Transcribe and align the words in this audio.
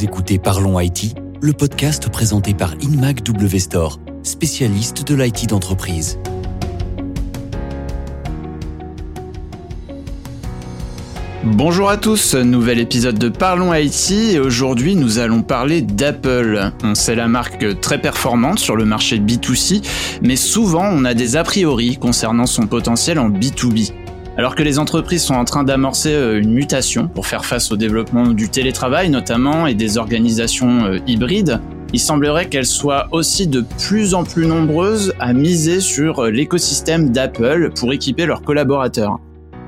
Écoutez 0.00 0.38
Parlons 0.38 0.78
IT, 0.78 1.16
le 1.40 1.52
podcast 1.52 2.08
présenté 2.08 2.54
par 2.54 2.74
Inmac 2.80 3.24
W 3.24 3.58
spécialiste 4.22 5.08
de 5.08 5.14
l'IT 5.16 5.48
d'entreprise. 5.48 6.20
Bonjour 11.42 11.90
à 11.90 11.96
tous, 11.96 12.36
nouvel 12.36 12.78
épisode 12.78 13.18
de 13.18 13.28
Parlons 13.28 13.74
IT 13.74 14.10
et 14.10 14.38
aujourd'hui 14.38 14.94
nous 14.94 15.18
allons 15.18 15.42
parler 15.42 15.82
d'Apple. 15.82 16.70
On 16.84 16.94
sait 16.94 17.16
la 17.16 17.26
marque 17.26 17.80
très 17.80 18.00
performante 18.00 18.60
sur 18.60 18.76
le 18.76 18.84
marché 18.84 19.18
B2C, 19.18 19.84
mais 20.22 20.36
souvent 20.36 20.84
on 20.84 21.04
a 21.04 21.14
des 21.14 21.36
a 21.36 21.42
priori 21.42 21.96
concernant 21.96 22.46
son 22.46 22.68
potentiel 22.68 23.18
en 23.18 23.30
B2B. 23.30 23.92
Alors 24.38 24.54
que 24.54 24.62
les 24.62 24.78
entreprises 24.78 25.24
sont 25.24 25.34
en 25.34 25.44
train 25.44 25.64
d'amorcer 25.64 26.14
euh, 26.14 26.40
une 26.40 26.52
mutation 26.52 27.08
pour 27.08 27.26
faire 27.26 27.44
face 27.44 27.72
au 27.72 27.76
développement 27.76 28.28
du 28.28 28.48
télétravail 28.48 29.10
notamment 29.10 29.66
et 29.66 29.74
des 29.74 29.98
organisations 29.98 30.84
euh, 30.84 30.98
hybrides, 31.08 31.60
il 31.92 31.98
semblerait 31.98 32.48
qu'elles 32.48 32.64
soient 32.64 33.08
aussi 33.10 33.48
de 33.48 33.64
plus 33.84 34.14
en 34.14 34.22
plus 34.22 34.46
nombreuses 34.46 35.12
à 35.18 35.32
miser 35.32 35.80
sur 35.80 36.20
euh, 36.20 36.30
l'écosystème 36.30 37.10
d'Apple 37.10 37.72
pour 37.74 37.92
équiper 37.92 38.26
leurs 38.26 38.42
collaborateurs. 38.42 39.18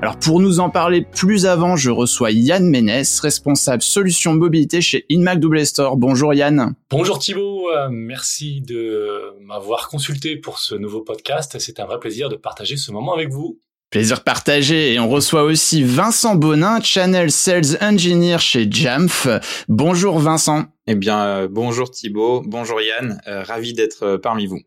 Alors 0.01 0.17
pour 0.17 0.39
nous 0.39 0.61
en 0.61 0.69
parler 0.69 1.01
plus 1.01 1.45
avant, 1.45 1.75
je 1.75 1.91
reçois 1.91 2.31
Yann 2.31 2.65
Ménès, 2.65 3.19
responsable 3.19 3.83
solution 3.83 4.35
mobilité 4.35 4.79
chez 4.79 5.05
InMac 5.11 5.41
Double 5.41 5.65
Store. 5.65 5.97
Bonjour 5.97 6.33
Yann. 6.33 6.75
Bonjour 6.89 7.19
Thibault, 7.19 7.67
merci 7.89 8.61
de 8.61 9.35
m'avoir 9.41 9.89
consulté 9.89 10.37
pour 10.37 10.59
ce 10.59 10.75
nouveau 10.75 11.01
podcast. 11.01 11.57
C'est 11.59 11.81
un 11.81 11.85
vrai 11.85 11.99
plaisir 11.99 12.29
de 12.29 12.37
partager 12.37 12.77
ce 12.77 12.93
moment 12.93 13.13
avec 13.13 13.29
vous. 13.29 13.59
Plaisir 13.91 14.23
partagé 14.23 14.93
et 14.93 14.99
on 15.01 15.09
reçoit 15.09 15.43
aussi 15.43 15.83
Vincent 15.83 16.35
Bonin, 16.35 16.79
Channel 16.79 17.29
Sales 17.29 17.77
Engineer 17.81 18.37
chez 18.39 18.71
Jamf. 18.71 19.27
Bonjour 19.67 20.17
Vincent. 20.17 20.63
Eh 20.87 20.95
bien 20.95 21.19
euh, 21.19 21.47
bonjour 21.51 21.91
Thibaut, 21.91 22.41
bonjour 22.45 22.79
Yann, 22.79 23.21
euh, 23.27 23.43
ravi 23.43 23.73
d'être 23.73 24.03
euh, 24.03 24.17
parmi 24.17 24.47
vous. 24.47 24.61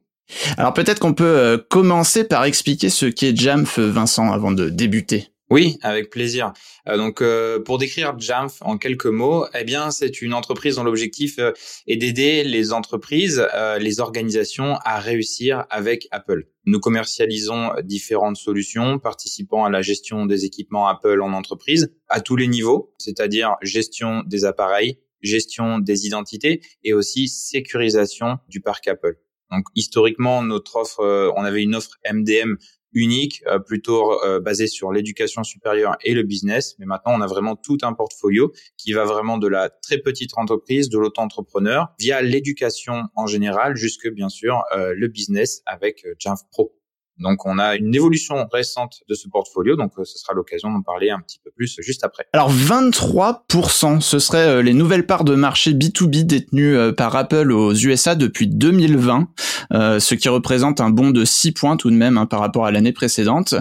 Alors 0.58 0.74
peut-être 0.74 0.98
qu'on 0.98 1.14
peut 1.14 1.64
commencer 1.70 2.24
par 2.24 2.44
expliquer 2.44 2.90
ce 2.90 3.06
qu'est 3.06 3.34
Jamf 3.34 3.78
Vincent 3.78 4.30
avant 4.30 4.52
de 4.52 4.68
débuter. 4.68 5.33
Oui, 5.50 5.76
avec 5.82 6.08
plaisir. 6.08 6.54
Euh, 6.88 6.96
donc, 6.96 7.20
euh, 7.20 7.60
pour 7.60 7.76
décrire 7.76 8.18
Jamf 8.18 8.62
en 8.62 8.78
quelques 8.78 9.04
mots, 9.06 9.46
eh 9.54 9.64
bien, 9.64 9.90
c'est 9.90 10.22
une 10.22 10.32
entreprise 10.32 10.76
dont 10.76 10.84
l'objectif 10.84 11.38
euh, 11.38 11.52
est 11.86 11.96
d'aider 11.96 12.44
les 12.44 12.72
entreprises, 12.72 13.46
les 13.78 14.00
organisations 14.00 14.76
à 14.84 15.00
réussir 15.00 15.66
avec 15.68 16.08
Apple. 16.10 16.48
Nous 16.64 16.80
commercialisons 16.80 17.72
différentes 17.82 18.36
solutions 18.36 18.98
participant 18.98 19.64
à 19.64 19.70
la 19.70 19.82
gestion 19.82 20.24
des 20.24 20.44
équipements 20.46 20.88
Apple 20.88 21.20
en 21.20 21.32
entreprise 21.32 21.92
à 22.08 22.20
tous 22.20 22.36
les 22.36 22.48
niveaux, 22.48 22.94
c'est-à-dire 22.98 23.56
gestion 23.60 24.22
des 24.26 24.44
appareils, 24.44 24.98
gestion 25.20 25.78
des 25.78 26.06
identités 26.06 26.62
et 26.82 26.94
aussi 26.94 27.28
sécurisation 27.28 28.38
du 28.48 28.60
parc 28.60 28.88
Apple. 28.88 29.18
Donc 29.50 29.66
historiquement, 29.74 30.42
notre 30.42 30.76
offre, 30.76 31.32
on 31.36 31.44
avait 31.44 31.62
une 31.62 31.74
offre 31.74 31.98
MDM 32.10 32.56
unique, 32.94 33.42
euh, 33.46 33.58
plutôt 33.58 34.22
euh, 34.24 34.40
basé 34.40 34.66
sur 34.66 34.92
l'éducation 34.92 35.42
supérieure 35.42 35.96
et 36.02 36.14
le 36.14 36.22
business. 36.22 36.76
Mais 36.78 36.86
maintenant, 36.86 37.12
on 37.14 37.20
a 37.20 37.26
vraiment 37.26 37.56
tout 37.56 37.78
un 37.82 37.92
portfolio 37.92 38.52
qui 38.76 38.92
va 38.92 39.04
vraiment 39.04 39.38
de 39.38 39.48
la 39.48 39.68
très 39.68 39.98
petite 39.98 40.36
entreprise, 40.36 40.88
de 40.88 40.98
l'auto-entrepreneur, 40.98 41.88
via 41.98 42.22
l'éducation 42.22 43.04
en 43.16 43.26
général, 43.26 43.76
jusque 43.76 44.08
bien 44.08 44.28
sûr 44.28 44.62
euh, 44.76 44.94
le 44.96 45.08
business 45.08 45.62
avec 45.66 46.06
Jamf 46.18 46.40
Pro. 46.50 46.72
Donc 47.18 47.46
on 47.46 47.58
a 47.58 47.76
une 47.76 47.94
évolution 47.94 48.48
récente 48.52 49.00
de 49.08 49.14
ce 49.14 49.28
portfolio, 49.28 49.76
donc 49.76 49.92
euh, 49.98 50.04
ce 50.04 50.18
sera 50.18 50.34
l'occasion 50.34 50.70
d'en 50.70 50.82
parler 50.82 51.10
un 51.10 51.20
petit 51.20 51.38
peu 51.42 51.50
plus 51.52 51.76
juste 51.80 52.02
après. 52.02 52.26
Alors 52.32 52.52
23%, 52.52 54.00
ce 54.00 54.18
seraient 54.18 54.48
euh, 54.48 54.62
les 54.62 54.74
nouvelles 54.74 55.06
parts 55.06 55.24
de 55.24 55.36
marché 55.36 55.74
B2B 55.74 56.24
détenues 56.24 56.76
euh, 56.76 56.92
par 56.92 57.14
Apple 57.14 57.52
aux 57.52 57.72
USA 57.72 58.16
depuis 58.16 58.48
2020, 58.48 59.28
ce 59.70 60.14
qui 60.14 60.28
représente 60.28 60.80
un 60.80 60.90
bond 60.90 61.10
de 61.10 61.24
6 61.24 61.52
points 61.52 61.76
tout 61.76 61.90
de 61.90 61.96
même 61.96 62.18
hein, 62.18 62.26
par 62.26 62.40
rapport 62.40 62.66
à 62.66 62.72
l'année 62.72 62.92
précédente. 62.92 63.54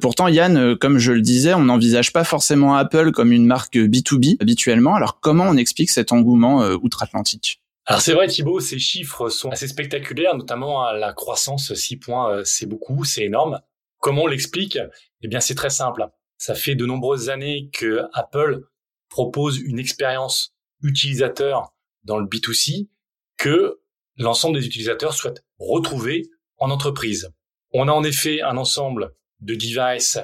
pourtant 0.00 0.28
Yann, 0.28 0.76
comme 0.76 0.98
je 0.98 1.12
le 1.12 1.20
disais, 1.20 1.54
on 1.54 1.64
n'envisage 1.64 2.12
pas 2.12 2.24
forcément 2.24 2.74
Apple 2.74 3.12
comme 3.12 3.32
une 3.32 3.46
marque 3.46 3.76
B2B 3.76 4.36
habituellement. 4.40 4.94
Alors 4.94 5.20
comment 5.20 5.44
on 5.44 5.56
explique 5.56 5.90
cet 5.90 6.12
engouement 6.12 6.60
outre-Atlantique? 6.82 7.63
Alors 7.86 8.00
c'est 8.00 8.14
vrai 8.14 8.28
Thibaut, 8.28 8.60
ces 8.60 8.78
chiffres 8.78 9.28
sont 9.28 9.50
assez 9.50 9.68
spectaculaires, 9.68 10.34
notamment 10.34 10.90
la 10.92 11.12
croissance 11.12 11.74
6 11.74 11.98
points, 11.98 12.30
euh, 12.30 12.44
c'est 12.44 12.66
beaucoup, 12.66 13.04
c'est 13.04 13.24
énorme. 13.24 13.60
Comment 13.98 14.22
on 14.22 14.26
l'explique? 14.26 14.78
Eh 15.20 15.28
bien 15.28 15.40
c'est 15.40 15.54
très 15.54 15.70
simple. 15.70 16.08
Ça 16.38 16.54
fait 16.54 16.74
de 16.74 16.86
nombreuses 16.86 17.28
années 17.28 17.68
que 17.72 18.06
Apple 18.14 18.62
propose 19.10 19.58
une 19.58 19.78
expérience 19.78 20.54
utilisateur 20.82 21.74
dans 22.04 22.18
le 22.18 22.26
B2C 22.26 22.88
que 23.36 23.80
l'ensemble 24.16 24.58
des 24.58 24.66
utilisateurs 24.66 25.12
souhaitent 25.12 25.44
retrouver 25.58 26.30
en 26.58 26.70
entreprise. 26.70 27.32
On 27.72 27.88
a 27.88 27.92
en 27.92 28.04
effet 28.04 28.40
un 28.40 28.56
ensemble 28.56 29.14
de 29.40 29.54
devices 29.54 30.18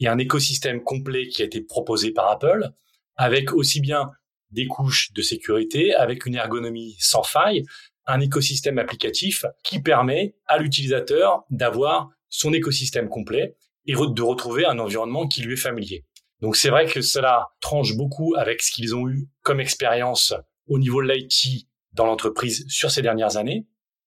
et 0.00 0.08
un 0.08 0.18
écosystème 0.18 0.82
complet 0.82 1.28
qui 1.28 1.42
a 1.42 1.44
été 1.44 1.60
proposé 1.60 2.10
par 2.10 2.28
Apple, 2.30 2.70
avec 3.16 3.52
aussi 3.52 3.80
bien 3.80 4.10
des 4.54 4.66
couches 4.66 5.12
de 5.12 5.22
sécurité 5.22 5.94
avec 5.94 6.24
une 6.26 6.36
ergonomie 6.36 6.96
sans 6.98 7.22
faille, 7.22 7.64
un 8.06 8.20
écosystème 8.20 8.78
applicatif 8.78 9.44
qui 9.62 9.80
permet 9.80 10.34
à 10.46 10.58
l'utilisateur 10.58 11.44
d'avoir 11.50 12.10
son 12.28 12.52
écosystème 12.52 13.08
complet 13.08 13.56
et 13.86 13.92
de 13.92 14.22
retrouver 14.22 14.64
un 14.64 14.78
environnement 14.78 15.26
qui 15.26 15.42
lui 15.42 15.54
est 15.54 15.56
familier. 15.56 16.04
Donc 16.40 16.56
c'est 16.56 16.70
vrai 16.70 16.86
que 16.86 17.00
cela 17.00 17.48
tranche 17.60 17.96
beaucoup 17.96 18.34
avec 18.36 18.62
ce 18.62 18.72
qu'ils 18.72 18.94
ont 18.94 19.08
eu 19.08 19.28
comme 19.42 19.60
expérience 19.60 20.34
au 20.66 20.78
niveau 20.78 21.02
de 21.02 21.08
l'IT 21.08 21.66
dans 21.92 22.06
l'entreprise 22.06 22.66
sur 22.68 22.90
ces 22.90 23.02
dernières 23.02 23.36
années. 23.36 23.66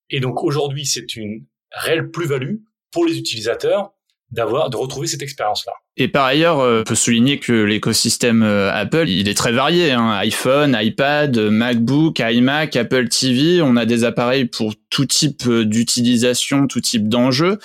Et 0.09 0.19
donc 0.19 0.43
aujourd'hui, 0.43 0.85
c'est 0.85 1.15
une 1.15 1.45
réelle 1.71 2.09
plus-value 2.11 2.57
pour 2.91 3.05
les 3.05 3.17
utilisateurs 3.17 3.93
d'avoir 4.31 4.69
de 4.69 4.77
retrouver 4.77 5.07
cette 5.07 5.21
expérience 5.21 5.65
là. 5.65 5.73
Et 5.99 6.07
par 6.07 6.25
ailleurs, 6.25 6.59
euh, 6.59 6.81
on 6.81 6.83
peut 6.83 6.95
souligner 6.95 7.39
que 7.39 7.53
l'écosystème 7.53 8.43
euh, 8.43 8.71
Apple, 8.71 9.09
il 9.09 9.27
est 9.27 9.33
très 9.33 9.51
varié. 9.51 9.91
Hein. 9.91 10.11
iPhone, 10.11 10.77
iPad, 10.79 11.37
MacBook, 11.37 12.19
iMac, 12.19 12.75
Apple 12.75 13.07
TV. 13.07 13.61
On 13.61 13.75
a 13.75 13.85
des 13.85 14.03
appareils 14.03 14.45
pour 14.45 14.73
tout 14.89 15.05
type 15.05 15.47
euh, 15.47 15.65
d'utilisation, 15.65 16.67
tout 16.67 16.81
type 16.81 17.09
d'enjeux. 17.09 17.57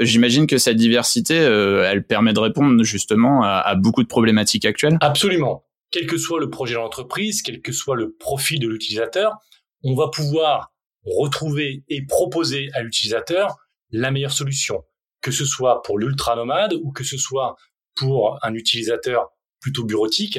J'imagine 0.00 0.46
que 0.46 0.58
cette 0.58 0.76
diversité, 0.76 1.34
elle 1.34 2.04
permet 2.06 2.32
de 2.32 2.40
répondre 2.40 2.82
justement 2.84 3.42
à, 3.42 3.58
à 3.58 3.74
beaucoup 3.74 4.02
de 4.02 4.08
problématiques 4.08 4.64
actuelles. 4.64 4.98
Absolument. 5.00 5.64
Quel 5.90 6.06
que 6.06 6.16
soit 6.16 6.38
le 6.38 6.48
projet 6.48 6.74
de 6.74 6.78
l'entreprise, 6.78 7.42
quel 7.42 7.60
que 7.60 7.72
soit 7.72 7.96
le 7.96 8.12
profil 8.12 8.60
de 8.60 8.68
l'utilisateur, 8.68 9.38
on 9.82 9.94
va 9.94 10.08
pouvoir 10.08 10.72
retrouver 11.04 11.82
et 11.88 12.04
proposer 12.06 12.68
à 12.74 12.82
l'utilisateur 12.82 13.56
la 13.90 14.10
meilleure 14.10 14.32
solution 14.32 14.84
que 15.20 15.30
ce 15.30 15.44
soit 15.44 15.82
pour 15.82 15.98
l'ultra 15.98 16.36
nomade 16.36 16.74
ou 16.82 16.92
que 16.92 17.04
ce 17.04 17.18
soit 17.18 17.56
pour 17.94 18.38
un 18.42 18.54
utilisateur 18.54 19.30
plutôt 19.60 19.84
bureautique. 19.84 20.38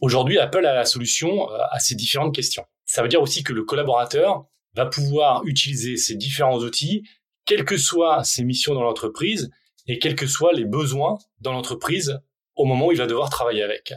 Aujourd'hui, 0.00 0.38
Apple 0.38 0.66
a 0.66 0.74
la 0.74 0.84
solution 0.84 1.50
euh, 1.50 1.58
à 1.70 1.78
ces 1.78 1.94
différentes 1.94 2.34
questions. 2.34 2.64
Ça 2.84 3.02
veut 3.02 3.08
dire 3.08 3.22
aussi 3.22 3.42
que 3.42 3.52
le 3.52 3.64
collaborateur 3.64 4.44
va 4.74 4.86
pouvoir 4.86 5.44
utiliser 5.46 5.96
ces 5.96 6.16
différents 6.16 6.58
outils, 6.58 7.02
quelles 7.44 7.64
que 7.64 7.76
soient 7.76 8.24
ses 8.24 8.44
missions 8.44 8.74
dans 8.74 8.82
l'entreprise 8.82 9.50
et 9.86 9.98
quels 9.98 10.16
que 10.16 10.26
soient 10.26 10.52
les 10.52 10.64
besoins 10.64 11.18
dans 11.40 11.52
l'entreprise 11.52 12.20
au 12.54 12.64
moment 12.64 12.86
où 12.88 12.92
il 12.92 12.98
va 12.98 13.06
devoir 13.06 13.30
travailler 13.30 13.62
avec. 13.62 13.94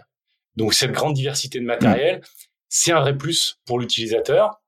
Donc 0.56 0.74
cette 0.74 0.92
grande 0.92 1.14
diversité 1.14 1.60
de 1.60 1.66
matériel, 1.66 2.22
c'est 2.70 2.92
un 2.92 3.02
vrai 3.02 3.18
plus 3.18 3.60
pour 3.66 3.80
l'utilisateur. 3.80 4.62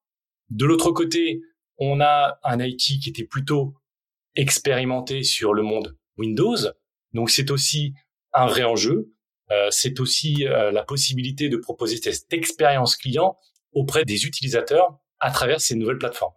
De 0.49 0.65
l'autre 0.65 0.91
côté, 0.91 1.41
on 1.77 2.01
a 2.01 2.39
un 2.43 2.59
IT 2.59 2.99
qui 3.01 3.09
était 3.09 3.23
plutôt 3.23 3.75
expérimenté 4.37 5.23
sur 5.23 5.53
le 5.53 5.63
monde 5.63 5.97
Windows. 6.17 6.57
Donc 7.13 7.29
c'est 7.29 7.51
aussi 7.51 7.93
un 8.33 8.47
vrai 8.47 8.63
enjeu. 8.63 9.11
Euh, 9.51 9.67
c'est 9.71 9.99
aussi 9.99 10.45
euh, 10.45 10.71
la 10.71 10.83
possibilité 10.83 11.49
de 11.49 11.57
proposer 11.57 11.97
cette 11.97 12.31
expérience 12.33 12.95
client 12.95 13.38
auprès 13.71 14.06
des 14.06 14.25
utilisateurs 14.25 15.00
à 15.19 15.31
travers 15.31 15.62
ces 15.62 15.75
nouvelles 15.75 15.97
plateformes. 15.97 16.33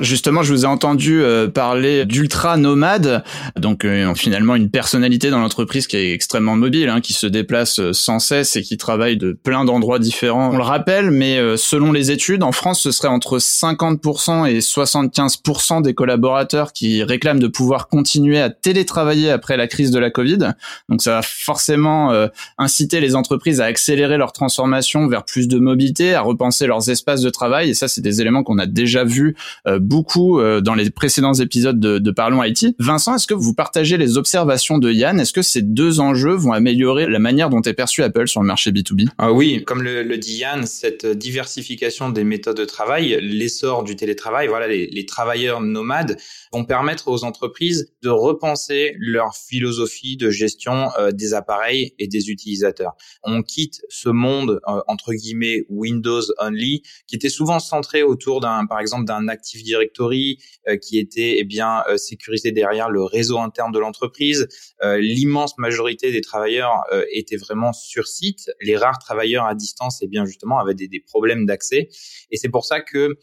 Justement, 0.00 0.42
je 0.42 0.52
vous 0.52 0.64
ai 0.64 0.68
entendu 0.68 1.22
euh, 1.22 1.48
parler 1.48 2.04
d'ultra 2.04 2.56
nomade, 2.56 3.24
donc 3.56 3.84
euh, 3.84 4.14
finalement 4.14 4.54
une 4.54 4.70
personnalité 4.70 5.30
dans 5.30 5.40
l'entreprise 5.40 5.86
qui 5.86 5.96
est 5.96 6.12
extrêmement 6.12 6.56
mobile, 6.56 6.88
hein, 6.88 7.00
qui 7.00 7.12
se 7.12 7.26
déplace 7.26 7.80
euh, 7.80 7.92
sans 7.92 8.18
cesse 8.18 8.56
et 8.56 8.62
qui 8.62 8.76
travaille 8.76 9.16
de 9.16 9.32
plein 9.32 9.64
d'endroits 9.64 9.98
différents. 9.98 10.50
On 10.52 10.56
le 10.56 10.62
rappelle, 10.62 11.10
mais 11.10 11.38
selon 11.56 11.92
les 11.92 12.10
études, 12.10 12.42
en 12.42 12.52
France, 12.52 12.82
ce 12.82 12.90
serait 12.90 13.08
entre 13.08 13.38
50% 13.38 14.48
et 14.48 14.60
75% 14.60 15.82
des 15.82 15.94
collaborateurs 15.94 16.72
qui 16.72 17.02
réclament 17.02 17.40
de 17.40 17.48
pouvoir 17.48 17.88
continuer 17.88 18.40
à 18.40 18.50
télétravailler 18.50 19.30
après 19.30 19.56
la 19.56 19.66
crise 19.66 19.90
de 19.90 19.98
la 19.98 20.10
Covid. 20.10 20.52
Donc 20.88 21.02
ça 21.02 21.12
va 21.12 21.22
forcément 21.22 22.12
inciter 22.58 23.00
les 23.00 23.14
entreprises 23.14 23.60
à 23.60 23.64
accélérer 23.64 24.16
leur 24.16 24.32
transformation 24.32 25.06
vers 25.06 25.24
plus 25.24 25.48
de 25.48 25.58
mobilité, 25.58 26.14
à 26.14 26.20
repenser 26.20 26.66
leurs 26.66 26.90
espaces 26.90 27.22
de 27.22 27.30
travail. 27.30 27.70
Et 27.70 27.74
ça, 27.74 27.88
c'est 27.88 28.00
des 28.00 28.20
éléments 28.20 28.42
qu'on 28.42 28.58
a 28.58 28.66
déjà 28.66 29.04
vus 29.04 29.36
beaucoup 29.80 30.40
dans 30.60 30.74
les 30.74 30.90
précédents 30.90 31.34
épisodes 31.34 31.78
de, 31.78 31.98
de 31.98 32.10
Parlons 32.10 32.42
IT. 32.42 32.74
Vincent, 32.78 33.16
est-ce 33.16 33.26
que 33.26 33.34
vous 33.34 33.54
partagez 33.54 33.96
les 33.96 34.16
observations 34.16 34.78
de 34.78 34.90
Yann? 34.90 35.18
Est-ce 35.18 35.32
que 35.32 35.42
ces 35.42 35.62
deux 35.62 36.00
enjeux 36.00 36.34
vont 36.34 36.52
améliorer 36.52 37.06
la 37.06 37.18
manière 37.18 37.50
dont 37.50 37.62
est 37.62 37.72
perçu 37.72 38.02
Apple 38.02 38.28
sur 38.28 38.40
le 38.40 38.46
marché 38.46 38.70
B2B 38.70 39.08
ah 39.18 39.32
Oui, 39.32 39.64
comme 39.64 39.82
le, 39.82 40.16
dit 40.18 40.38
Yann, 40.38 40.66
cette 40.66 41.06
diversification 41.06 42.10
des 42.10 42.24
méthodes 42.24 42.56
de 42.56 42.64
travail, 42.64 43.18
l'essor 43.20 43.84
du 43.84 43.96
télétravail, 43.96 44.48
voilà, 44.48 44.68
les 44.68 45.06
travailleurs 45.06 45.60
nomades 45.60 46.16
vont 46.52 46.64
permettre 46.64 47.08
aux 47.08 47.24
entreprises 47.24 47.92
de 48.02 48.08
repenser 48.08 48.94
leur 48.98 49.36
philosophie 49.36 50.16
de 50.16 50.30
gestion 50.30 50.90
euh, 50.98 51.12
des 51.12 51.34
appareils 51.34 51.94
et 51.98 52.08
des 52.08 52.30
utilisateurs. 52.30 52.94
On 53.22 53.42
quitte 53.42 53.82
ce 53.88 54.08
monde 54.08 54.60
euh, 54.66 54.80
entre 54.88 55.12
guillemets 55.12 55.64
Windows 55.68 56.22
only 56.38 56.82
qui 57.06 57.16
était 57.16 57.28
souvent 57.28 57.60
centré 57.60 58.02
autour 58.02 58.40
d'un 58.40 58.66
par 58.66 58.80
exemple 58.80 59.04
d'un 59.04 59.28
Active 59.28 59.62
Directory 59.62 60.38
euh, 60.68 60.76
qui 60.76 60.98
était 60.98 61.36
eh 61.38 61.44
bien 61.44 61.82
sécurisé 61.96 62.52
derrière 62.52 62.90
le 62.90 63.02
réseau 63.02 63.38
interne 63.38 63.72
de 63.72 63.78
l'entreprise. 63.78 64.48
L'immense 64.82 65.56
majorité 65.58 66.12
des 66.12 66.20
travailleurs 66.20 66.84
étaient 67.12 67.36
vraiment 67.36 67.72
sur 67.72 68.06
site. 68.06 68.50
Les 68.60 68.76
rares 68.76 68.98
travailleurs 68.98 69.46
à 69.46 69.54
distance 69.54 70.00
eh 70.02 70.06
bien 70.06 70.24
justement 70.24 70.58
avaient 70.58 70.74
des, 70.74 70.88
des 70.88 71.00
problèmes 71.00 71.46
d'accès 71.46 71.88
et 72.30 72.36
c'est 72.36 72.48
pour 72.48 72.64
ça 72.64 72.80
que 72.80 72.98
euh, 72.98 73.14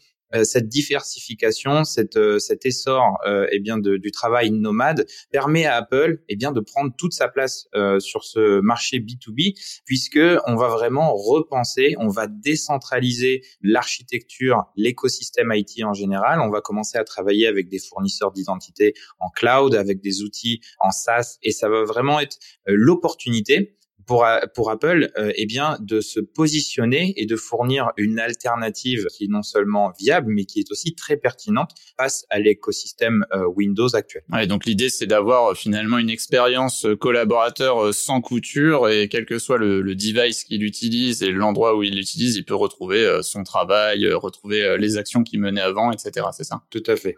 cette 0.44 0.68
diversification, 0.68 1.84
cette, 1.84 2.16
euh, 2.16 2.38
cet 2.38 2.66
essor 2.66 3.18
euh, 3.26 3.46
eh 3.50 3.60
bien 3.60 3.78
de, 3.78 3.96
du 3.96 4.10
travail 4.10 4.50
nomade 4.50 5.06
permet 5.30 5.64
à 5.64 5.76
Apple 5.76 6.22
eh 6.28 6.36
bien 6.36 6.52
de 6.52 6.60
prendre 6.60 6.92
toute 6.96 7.12
sa 7.12 7.28
place 7.28 7.66
euh, 7.74 7.98
sur 8.00 8.24
ce 8.24 8.60
marché 8.60 8.98
B2B 8.98 9.54
puisque 9.84 10.20
on 10.46 10.56
va 10.56 10.68
vraiment 10.68 11.14
repenser, 11.14 11.94
on 11.98 12.08
va 12.08 12.26
décentraliser 12.26 13.42
l'architecture, 13.62 14.64
l'écosystème 14.76 15.52
IT 15.54 15.82
en 15.84 15.94
général, 15.94 16.40
on 16.40 16.50
va 16.50 16.60
commencer 16.60 16.98
à 16.98 17.04
travailler 17.04 17.46
avec 17.46 17.68
des 17.68 17.78
fournisseurs 17.78 18.32
d'identité 18.32 18.94
en 19.20 19.30
cloud, 19.30 19.74
avec 19.74 20.00
des 20.00 20.22
outils 20.22 20.60
en 20.80 20.90
SaaS 20.90 21.38
et 21.42 21.52
ça 21.52 21.68
va 21.68 21.84
vraiment 21.84 22.20
être 22.20 22.38
l'opportunité 22.66 23.77
pour, 24.08 24.26
pour 24.54 24.70
Apple, 24.70 25.10
euh, 25.18 25.30
eh 25.36 25.46
bien, 25.46 25.76
de 25.80 26.00
se 26.00 26.18
positionner 26.18 27.12
et 27.16 27.26
de 27.26 27.36
fournir 27.36 27.92
une 27.98 28.18
alternative 28.18 29.06
qui 29.14 29.24
est 29.24 29.28
non 29.28 29.42
seulement 29.42 29.92
viable, 30.00 30.32
mais 30.32 30.46
qui 30.46 30.60
est 30.60 30.72
aussi 30.72 30.94
très 30.94 31.18
pertinente 31.18 31.70
face 31.96 32.24
à 32.30 32.38
l'écosystème 32.38 33.26
euh, 33.32 33.44
Windows 33.46 33.94
actuel. 33.94 34.22
Ouais, 34.32 34.46
donc 34.46 34.64
l'idée, 34.64 34.88
c'est 34.88 35.06
d'avoir 35.06 35.50
euh, 35.50 35.54
finalement 35.54 35.98
une 35.98 36.08
expérience 36.08 36.86
euh, 36.86 36.96
collaborateur 36.96 37.92
sans 37.92 38.22
couture 38.22 38.88
et 38.88 39.08
quel 39.08 39.26
que 39.26 39.38
soit 39.38 39.58
le, 39.58 39.82
le 39.82 39.94
device 39.94 40.44
qu'il 40.44 40.64
utilise 40.64 41.22
et 41.22 41.30
l'endroit 41.30 41.76
où 41.76 41.82
il 41.82 41.94
l'utilise, 41.94 42.36
il 42.36 42.44
peut 42.44 42.54
retrouver 42.54 43.20
son 43.22 43.44
travail, 43.44 44.10
retrouver 44.14 44.76
les 44.78 44.96
actions 44.96 45.22
qu'il 45.22 45.40
menait 45.40 45.60
avant, 45.60 45.92
etc. 45.92 46.26
C'est 46.32 46.44
ça? 46.44 46.62
Tout 46.70 46.82
à 46.86 46.96
fait. 46.96 47.16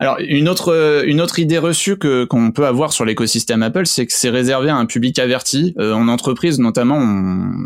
Alors 0.00 0.18
une 0.20 0.48
autre 0.48 0.72
euh, 0.72 1.02
une 1.06 1.20
autre 1.20 1.40
idée 1.40 1.58
reçue 1.58 1.96
que 1.96 2.24
qu'on 2.24 2.52
peut 2.52 2.66
avoir 2.66 2.92
sur 2.92 3.04
l'écosystème 3.04 3.64
Apple, 3.64 3.86
c'est 3.86 4.06
que 4.06 4.12
c'est 4.12 4.30
réservé 4.30 4.70
à 4.70 4.76
un 4.76 4.86
public 4.86 5.18
averti. 5.18 5.74
Euh, 5.78 5.92
en 5.92 6.06
entreprise 6.06 6.60
notamment, 6.60 7.00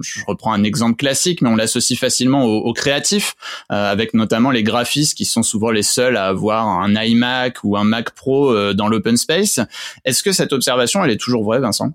je 0.03 0.21
reprends 0.27 0.55
un 0.55 0.65
exemple 0.65 0.97
classique, 0.97 1.43
mais 1.43 1.51
on 1.51 1.57
l'associe 1.57 1.99
facilement 1.99 2.45
aux, 2.45 2.73
créatifs, 2.73 3.35
euh, 3.71 3.91
avec 3.91 4.15
notamment 4.15 4.51
les 4.51 4.63
graphistes 4.63 5.15
qui 5.15 5.27
sont 5.27 5.43
souvent 5.43 5.71
les 5.71 5.83
seuls 5.83 6.17
à 6.17 6.25
avoir 6.25 6.67
un 6.67 6.95
iMac 6.95 7.59
ou 7.65 7.77
un 7.77 7.85
Mac 7.85 8.13
Pro 8.13 8.73
dans 8.73 8.89
l'open 8.89 9.19
space. 9.19 9.61
Est-ce 10.07 10.23
que 10.23 10.33
cette 10.33 10.55
observation 10.55 11.05
elle 11.05 11.11
est 11.11 11.21
toujours 11.21 11.45
vraie, 11.45 11.61
Vincent? 11.61 11.93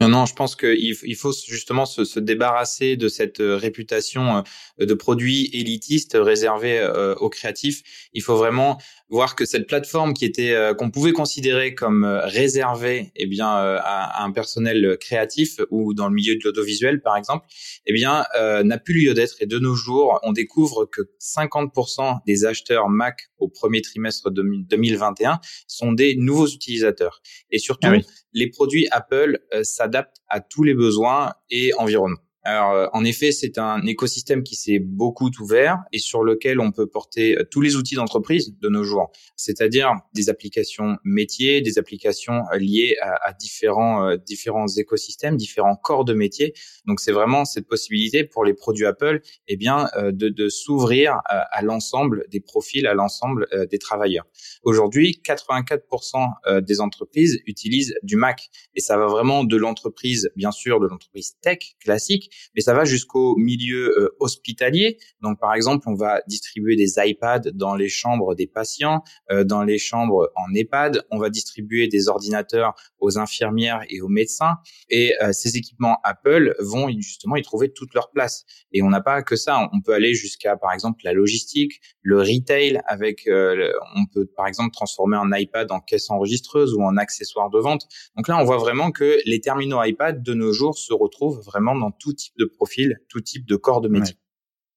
Non, 0.00 0.08
non, 0.08 0.26
je 0.26 0.34
pense 0.34 0.56
qu'il 0.56 0.96
il 1.02 1.16
faut 1.16 1.32
justement 1.32 1.86
se, 1.86 2.04
se, 2.04 2.20
débarrasser 2.20 2.96
de 2.96 3.08
cette 3.08 3.40
euh, 3.40 3.56
réputation 3.56 4.44
euh, 4.80 4.86
de 4.86 4.94
produit 4.94 5.50
élitiste 5.52 6.16
réservé 6.18 6.78
euh, 6.78 7.14
aux 7.16 7.28
créatifs. 7.28 7.82
Il 8.12 8.22
faut 8.22 8.36
vraiment 8.36 8.78
voir 9.10 9.34
que 9.34 9.44
cette 9.44 9.66
plateforme 9.66 10.14
qui 10.14 10.24
était 10.24 10.56
qu'on 10.78 10.90
pouvait 10.90 11.12
considérer 11.12 11.74
comme 11.74 12.04
réservée, 12.04 13.12
eh 13.16 13.26
bien, 13.26 13.48
à, 13.48 14.24
un 14.24 14.30
personnel 14.30 14.96
créatif 15.00 15.60
ou 15.70 15.94
dans 15.94 16.08
le 16.08 16.14
milieu 16.14 16.36
de 16.36 16.40
l'audiovisuel, 16.44 17.02
par 17.02 17.16
exemple, 17.16 17.44
eh 17.86 17.92
bien, 17.92 18.24
n'a 18.38 18.78
plus 18.78 18.94
lieu 18.94 19.14
d'être. 19.14 19.36
Et 19.40 19.46
de 19.46 19.58
nos 19.58 19.74
jours, 19.74 20.20
on 20.22 20.32
découvre 20.32 20.86
que 20.86 21.02
50% 21.20 22.20
des 22.26 22.44
acheteurs 22.44 22.88
Mac 22.88 23.30
au 23.38 23.48
premier 23.48 23.82
trimestre 23.82 24.30
2021 24.30 25.40
sont 25.66 25.92
des 25.92 26.14
nouveaux 26.16 26.48
utilisateurs. 26.48 27.20
Et 27.50 27.58
surtout, 27.58 27.88
ah 27.90 27.98
les 28.32 28.48
produits 28.48 28.86
Apple 28.92 29.40
s'adapte 29.62 30.18
à 30.28 30.40
tous 30.40 30.62
les 30.62 30.74
besoins 30.74 31.34
et 31.50 31.74
environnements. 31.74 32.20
Alors, 32.42 32.72
euh, 32.72 32.86
en 32.94 33.04
effet, 33.04 33.32
c'est 33.32 33.58
un 33.58 33.84
écosystème 33.84 34.42
qui 34.42 34.56
s'est 34.56 34.78
beaucoup 34.78 35.30
ouvert 35.40 35.78
et 35.92 35.98
sur 35.98 36.24
lequel 36.24 36.58
on 36.58 36.72
peut 36.72 36.86
porter 36.86 37.36
euh, 37.36 37.44
tous 37.50 37.60
les 37.60 37.76
outils 37.76 37.96
d'entreprise 37.96 38.56
de 38.58 38.68
nos 38.70 38.82
jours, 38.82 39.12
c'est-à-dire 39.36 39.92
des 40.14 40.30
applications 40.30 40.96
métiers, 41.04 41.60
des 41.60 41.78
applications 41.78 42.44
euh, 42.52 42.58
liées 42.58 42.96
à, 43.02 43.32
différents 43.34 44.16
différents 44.16 44.66
écosystèmes, 44.68 45.36
différents 45.36 45.76
corps 45.76 46.04
de 46.04 46.14
métier. 46.14 46.54
Donc, 46.86 47.00
c'est 47.00 47.12
vraiment 47.12 47.44
cette 47.44 47.68
possibilité 47.68 48.24
pour 48.24 48.44
les 48.44 48.54
produits 48.54 48.86
Apple, 48.86 49.20
eh 49.48 49.56
bien, 49.56 49.88
de, 49.96 50.28
de 50.28 50.48
s'ouvrir 50.48 51.18
à, 51.26 51.62
l'ensemble 51.62 52.24
des 52.30 52.40
profils, 52.40 52.86
à 52.86 52.94
l'ensemble 52.94 53.46
des 53.70 53.78
travailleurs. 53.78 54.26
Aujourd'hui, 54.62 55.20
84% 55.24 56.60
des 56.62 56.80
entreprises 56.80 57.40
utilisent 57.46 57.94
du 58.02 58.16
Mac 58.16 58.50
et 58.74 58.80
ça 58.80 58.96
va 58.96 59.06
vraiment 59.06 59.44
de 59.44 59.56
l'entreprise, 59.56 60.30
bien 60.36 60.52
sûr, 60.52 60.80
de 60.80 60.86
l'entreprise 60.86 61.36
tech 61.40 61.76
classique 61.80 62.29
mais 62.54 62.60
ça 62.60 62.74
va 62.74 62.84
jusqu'au 62.84 63.36
milieu 63.36 63.98
euh, 63.98 64.16
hospitalier. 64.20 64.98
Donc, 65.22 65.38
par 65.38 65.54
exemple, 65.54 65.88
on 65.88 65.94
va 65.94 66.22
distribuer 66.26 66.76
des 66.76 66.94
iPads 66.98 67.50
dans 67.52 67.74
les 67.74 67.88
chambres 67.88 68.34
des 68.34 68.46
patients, 68.46 69.02
euh, 69.30 69.44
dans 69.44 69.62
les 69.62 69.78
chambres 69.78 70.30
en 70.36 70.54
EHPAD. 70.54 71.04
On 71.10 71.18
va 71.18 71.30
distribuer 71.30 71.88
des 71.88 72.08
ordinateurs 72.08 72.74
aux 72.98 73.18
infirmières 73.18 73.82
et 73.88 74.00
aux 74.00 74.08
médecins. 74.08 74.56
Et 74.88 75.14
euh, 75.22 75.32
ces 75.32 75.56
équipements 75.56 75.98
Apple 76.04 76.54
vont 76.60 76.88
justement 76.90 77.36
y 77.36 77.42
trouver 77.42 77.72
toute 77.72 77.94
leur 77.94 78.10
place. 78.10 78.44
Et 78.72 78.82
on 78.82 78.88
n'a 78.88 79.00
pas 79.00 79.22
que 79.22 79.36
ça. 79.36 79.68
On 79.72 79.80
peut 79.80 79.92
aller 79.92 80.14
jusqu'à, 80.14 80.56
par 80.56 80.72
exemple, 80.72 81.00
la 81.04 81.12
logistique, 81.12 81.80
le 82.02 82.18
retail. 82.18 82.80
Avec, 82.86 83.28
on 83.28 84.06
peut 84.06 84.26
par 84.26 84.46
exemple 84.46 84.72
transformer 84.72 85.16
un 85.16 85.30
iPad 85.32 85.70
en 85.70 85.80
caisse 85.80 86.10
enregistreuse 86.10 86.74
ou 86.74 86.82
en 86.82 86.96
accessoire 86.96 87.50
de 87.50 87.58
vente. 87.58 87.86
Donc 88.16 88.28
là, 88.28 88.38
on 88.38 88.44
voit 88.44 88.58
vraiment 88.58 88.90
que 88.90 89.18
les 89.24 89.40
terminaux 89.40 89.82
iPad 89.82 90.22
de 90.22 90.34
nos 90.34 90.52
jours 90.52 90.76
se 90.76 90.92
retrouvent 90.92 91.40
vraiment 91.40 91.74
dans 91.74 91.90
tout 91.90 92.12
type 92.20 92.34
de 92.38 92.44
profil, 92.44 93.00
tout 93.08 93.20
type 93.20 93.46
de 93.46 93.56
corps 93.56 93.80
de 93.80 93.88
métier. 93.88 94.16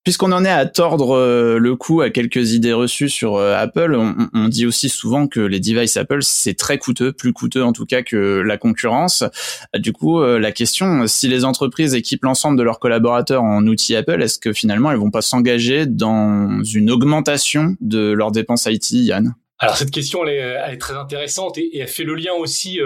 Puisqu'on 0.04 0.34
en 0.34 0.44
est 0.44 0.50
à 0.50 0.66
tordre 0.66 1.16
euh, 1.16 1.58
le 1.58 1.78
coup 1.78 2.02
à 2.02 2.10
quelques 2.10 2.52
idées 2.52 2.74
reçues 2.74 3.08
sur 3.08 3.38
euh, 3.38 3.56
Apple, 3.56 3.96
on, 3.96 4.48
dit 4.50 4.66
aussi 4.66 4.90
souvent 4.90 5.28
que 5.28 5.40
les 5.40 5.62
devices 5.62 5.96
Apple 5.96 6.24
c'est 6.24 6.56
très 6.56 6.78
coûteux, 6.78 7.14
plus 7.14 7.32
coûteux 7.32 7.64
en 7.64 7.72
tout 7.72 7.86
cas 7.86 8.02
que 8.02 8.42
la 8.46 8.58
concurrence. 8.58 9.24
Du 9.76 9.94
coup, 9.94 10.20
euh, 10.20 10.40
la 10.40 10.52
question, 10.52 11.08
si 11.08 11.30
les 11.30 11.46
entreprises 11.46 11.94
équipent 11.94 12.26
l'ensemble 12.26 12.58
de 12.58 12.64
leurs 12.64 12.80
collaborateurs 12.80 13.44
en 13.44 13.66
outils 13.66 13.96
Apple, 13.96 14.22
est-ce 14.22 14.40
que 14.40 14.52
finalement 14.52 14.92
elles 14.92 14.98
vont 14.98 15.12
pas 15.12 15.22
s'engager 15.22 15.86
dans 15.86 16.62
une 16.66 16.92
augmentation 16.92 17.78
de 17.80 18.12
leurs 18.12 18.34
dépenses 18.34 18.66
IT, 18.66 18.92
Yann? 18.92 19.36
Alors 19.60 19.78
cette 19.78 19.92
question 19.92 20.28
elle 20.28 20.74
est, 20.74 20.78
très 20.80 20.96
intéressante 20.96 21.58
et, 21.58 21.80
elle 21.80 21.88
fait 21.88 22.04
le 22.04 22.16
lien 22.16 22.34
aussi 22.34 22.82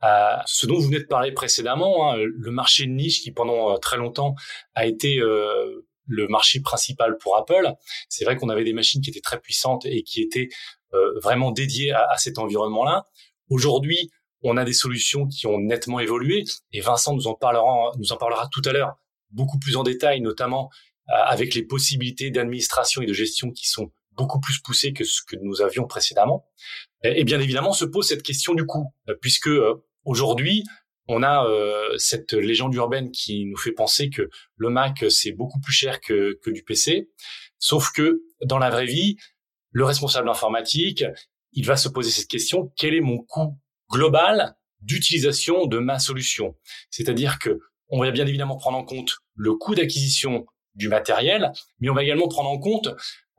à 0.00 0.42
ce 0.46 0.66
dont 0.66 0.76
vous 0.76 0.86
venez 0.86 0.98
de 0.98 1.04
parler 1.06 1.32
précédemment, 1.32 2.10
hein, 2.10 2.16
le 2.18 2.50
marché 2.50 2.86
de 2.86 2.90
niche 2.90 3.22
qui 3.22 3.32
pendant 3.32 3.72
euh, 3.72 3.76
très 3.78 3.96
longtemps 3.96 4.34
a 4.74 4.86
été 4.86 5.18
euh, 5.18 5.86
le 6.06 6.28
marché 6.28 6.60
principal 6.60 7.16
pour 7.18 7.36
Apple. 7.38 7.72
C'est 8.08 8.24
vrai 8.24 8.36
qu'on 8.36 8.48
avait 8.48 8.64
des 8.64 8.72
machines 8.72 9.00
qui 9.00 9.10
étaient 9.10 9.20
très 9.20 9.40
puissantes 9.40 9.86
et 9.86 10.02
qui 10.02 10.20
étaient 10.20 10.48
euh, 10.94 11.18
vraiment 11.20 11.50
dédiées 11.50 11.92
à, 11.92 12.06
à 12.10 12.18
cet 12.18 12.38
environnement-là. 12.38 13.06
Aujourd'hui, 13.48 14.10
on 14.42 14.56
a 14.56 14.64
des 14.64 14.74
solutions 14.74 15.26
qui 15.26 15.46
ont 15.46 15.58
nettement 15.58 15.98
évolué 15.98 16.44
et 16.72 16.80
Vincent 16.80 17.14
nous 17.14 17.26
en 17.26 17.34
parlera, 17.34 17.92
nous 17.98 18.12
en 18.12 18.16
parlera 18.16 18.48
tout 18.52 18.62
à 18.64 18.72
l'heure 18.72 18.96
beaucoup 19.30 19.58
plus 19.58 19.76
en 19.76 19.82
détail, 19.82 20.20
notamment 20.20 20.70
avec 21.08 21.54
les 21.54 21.64
possibilités 21.64 22.30
d'administration 22.30 23.02
et 23.02 23.06
de 23.06 23.12
gestion 23.12 23.50
qui 23.50 23.68
sont 23.68 23.90
beaucoup 24.16 24.40
plus 24.40 24.58
poussées 24.60 24.92
que 24.92 25.04
ce 25.04 25.20
que 25.22 25.36
nous 25.42 25.60
avions 25.60 25.86
précédemment. 25.86 26.46
Et 27.02 27.24
bien 27.24 27.40
évidemment, 27.40 27.72
se 27.72 27.84
pose 27.84 28.08
cette 28.08 28.22
question 28.22 28.54
du 28.54 28.66
coût, 28.66 28.92
puisque 29.20 29.50
Aujourd'hui, 30.06 30.62
on 31.08 31.24
a 31.24 31.44
euh, 31.44 31.98
cette 31.98 32.32
légende 32.32 32.72
urbaine 32.74 33.10
qui 33.10 33.44
nous 33.44 33.56
fait 33.56 33.72
penser 33.72 34.08
que 34.08 34.30
le 34.56 34.70
Mac 34.70 35.04
c'est 35.10 35.32
beaucoup 35.32 35.58
plus 35.58 35.72
cher 35.72 36.00
que, 36.00 36.38
que 36.42 36.50
du 36.50 36.62
PC, 36.62 37.10
sauf 37.58 37.90
que 37.90 38.22
dans 38.44 38.58
la 38.58 38.70
vraie 38.70 38.86
vie, 38.86 39.16
le 39.72 39.84
responsable 39.84 40.28
informatique, 40.28 41.04
il 41.52 41.66
va 41.66 41.76
se 41.76 41.88
poser 41.88 42.10
cette 42.10 42.28
question 42.28 42.72
quel 42.76 42.94
est 42.94 43.00
mon 43.00 43.18
coût 43.18 43.58
global 43.90 44.56
d'utilisation 44.80 45.66
de 45.66 45.78
ma 45.78 45.98
solution? 45.98 46.54
C'est-à-dire 46.90 47.40
que 47.40 47.58
on 47.88 48.00
va 48.00 48.10
bien 48.12 48.26
évidemment 48.26 48.56
prendre 48.56 48.78
en 48.78 48.84
compte 48.84 49.16
le 49.34 49.54
coût 49.54 49.74
d'acquisition 49.74 50.46
du 50.76 50.88
matériel, 50.88 51.50
mais 51.80 51.88
on 51.88 51.94
va 51.94 52.04
également 52.04 52.28
prendre 52.28 52.50
en 52.50 52.58
compte 52.58 52.88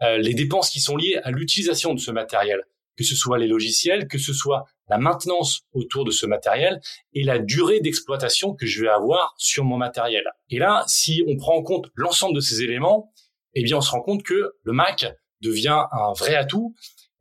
euh, 0.01 0.17
les 0.17 0.33
dépenses 0.33 0.69
qui 0.69 0.79
sont 0.79 0.95
liées 0.95 1.19
à 1.23 1.31
l'utilisation 1.31 1.93
de 1.93 1.99
ce 1.99 2.11
matériel, 2.11 2.61
que 2.97 3.03
ce 3.03 3.15
soit 3.15 3.37
les 3.37 3.47
logiciels, 3.47 4.07
que 4.07 4.17
ce 4.17 4.33
soit 4.33 4.65
la 4.89 4.97
maintenance 4.97 5.61
autour 5.73 6.05
de 6.05 6.11
ce 6.11 6.25
matériel 6.25 6.79
et 7.13 7.23
la 7.23 7.39
durée 7.39 7.79
d'exploitation 7.79 8.53
que 8.53 8.65
je 8.65 8.81
vais 8.81 8.89
avoir 8.89 9.33
sur 9.37 9.63
mon 9.63 9.77
matériel. 9.77 10.23
Et 10.49 10.59
là, 10.59 10.83
si 10.87 11.23
on 11.27 11.35
prend 11.35 11.55
en 11.55 11.63
compte 11.63 11.89
l'ensemble 11.95 12.35
de 12.35 12.39
ces 12.39 12.63
éléments, 12.63 13.11
eh 13.53 13.63
bien, 13.63 13.77
on 13.77 13.81
se 13.81 13.91
rend 13.91 14.01
compte 14.01 14.23
que 14.23 14.53
le 14.63 14.71
Mac 14.71 15.13
devient 15.41 15.85
un 15.91 16.13
vrai 16.13 16.35
atout 16.35 16.73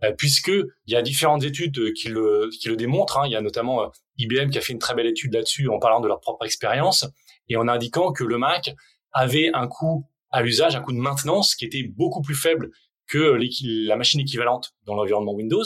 euh, 0.05 0.13
puisque 0.13 0.49
il 0.49 0.93
y 0.93 0.97
a 0.97 1.03
différentes 1.03 1.43
études 1.45 1.95
qui 1.95 2.09
le, 2.09 2.51
qui 2.61 2.69
le 2.69 2.77
démontrent. 2.77 3.19
Hein. 3.19 3.27
Il 3.27 3.33
y 3.33 3.37
a 3.37 3.41
notamment 3.41 3.83
euh, 3.83 3.87
IBM 4.19 4.51
qui 4.51 4.59
a 4.59 4.61
fait 4.61 4.73
une 4.73 4.79
très 4.79 4.95
belle 4.95 5.07
étude 5.07 5.33
là-dessus 5.33 5.69
en 5.69 5.79
parlant 5.79 6.01
de 6.01 6.09
leur 6.09 6.21
propre 6.21 6.45
expérience 6.45 7.07
et 7.49 7.57
en 7.57 7.67
indiquant 7.69 8.13
que 8.13 8.25
le 8.25 8.37
Mac 8.37 8.75
avait 9.13 9.51
un 9.55 9.67
coût 9.67 10.07
à 10.31 10.43
l'usage, 10.43 10.77
un 10.77 10.81
coût 10.81 10.93
de 10.93 10.99
maintenance 10.99 11.55
qui 11.55 11.65
était 11.65 11.85
beaucoup 11.85 12.23
plus 12.23 12.35
faible 12.35 12.71
que 13.07 13.39
la 13.87 13.97
machine 13.97 14.21
équivalente 14.21 14.75
dans 14.85 14.95
l'environnement 14.95 15.33
Windows. 15.33 15.65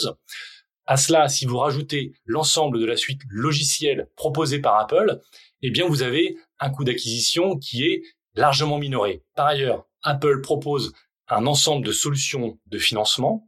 À 0.85 0.97
cela, 0.97 1.29
si 1.29 1.45
vous 1.45 1.57
rajoutez 1.57 2.13
l'ensemble 2.25 2.79
de 2.79 2.85
la 2.85 2.97
suite 2.97 3.21
logicielle 3.29 4.09
proposée 4.15 4.59
par 4.59 4.77
Apple, 4.77 5.19
eh 5.61 5.71
bien, 5.71 5.87
vous 5.87 6.01
avez 6.03 6.37
un 6.59 6.69
coût 6.69 6.83
d'acquisition 6.83 7.57
qui 7.57 7.83
est 7.85 8.03
largement 8.35 8.77
minoré. 8.77 9.23
Par 9.35 9.47
ailleurs, 9.47 9.85
Apple 10.03 10.41
propose 10.41 10.93
un 11.27 11.45
ensemble 11.47 11.85
de 11.85 11.91
solutions 11.91 12.59
de 12.65 12.77
financement 12.77 13.47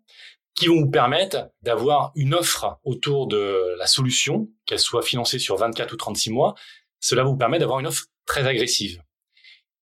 qui 0.55 0.67
vont 0.67 0.81
vous 0.81 0.89
permettre 0.89 1.49
d'avoir 1.61 2.11
une 2.15 2.33
offre 2.33 2.79
autour 2.83 3.27
de 3.27 3.75
la 3.77 3.87
solution, 3.87 4.49
qu'elle 4.65 4.79
soit 4.79 5.01
financée 5.01 5.39
sur 5.39 5.57
24 5.57 5.93
ou 5.93 5.97
36 5.97 6.29
mois. 6.29 6.53
Cela 6.99 7.23
vous 7.23 7.35
permet 7.35 7.59
d'avoir 7.59 7.79
une 7.79 7.87
offre 7.87 8.05
très 8.25 8.47
agressive. 8.47 9.01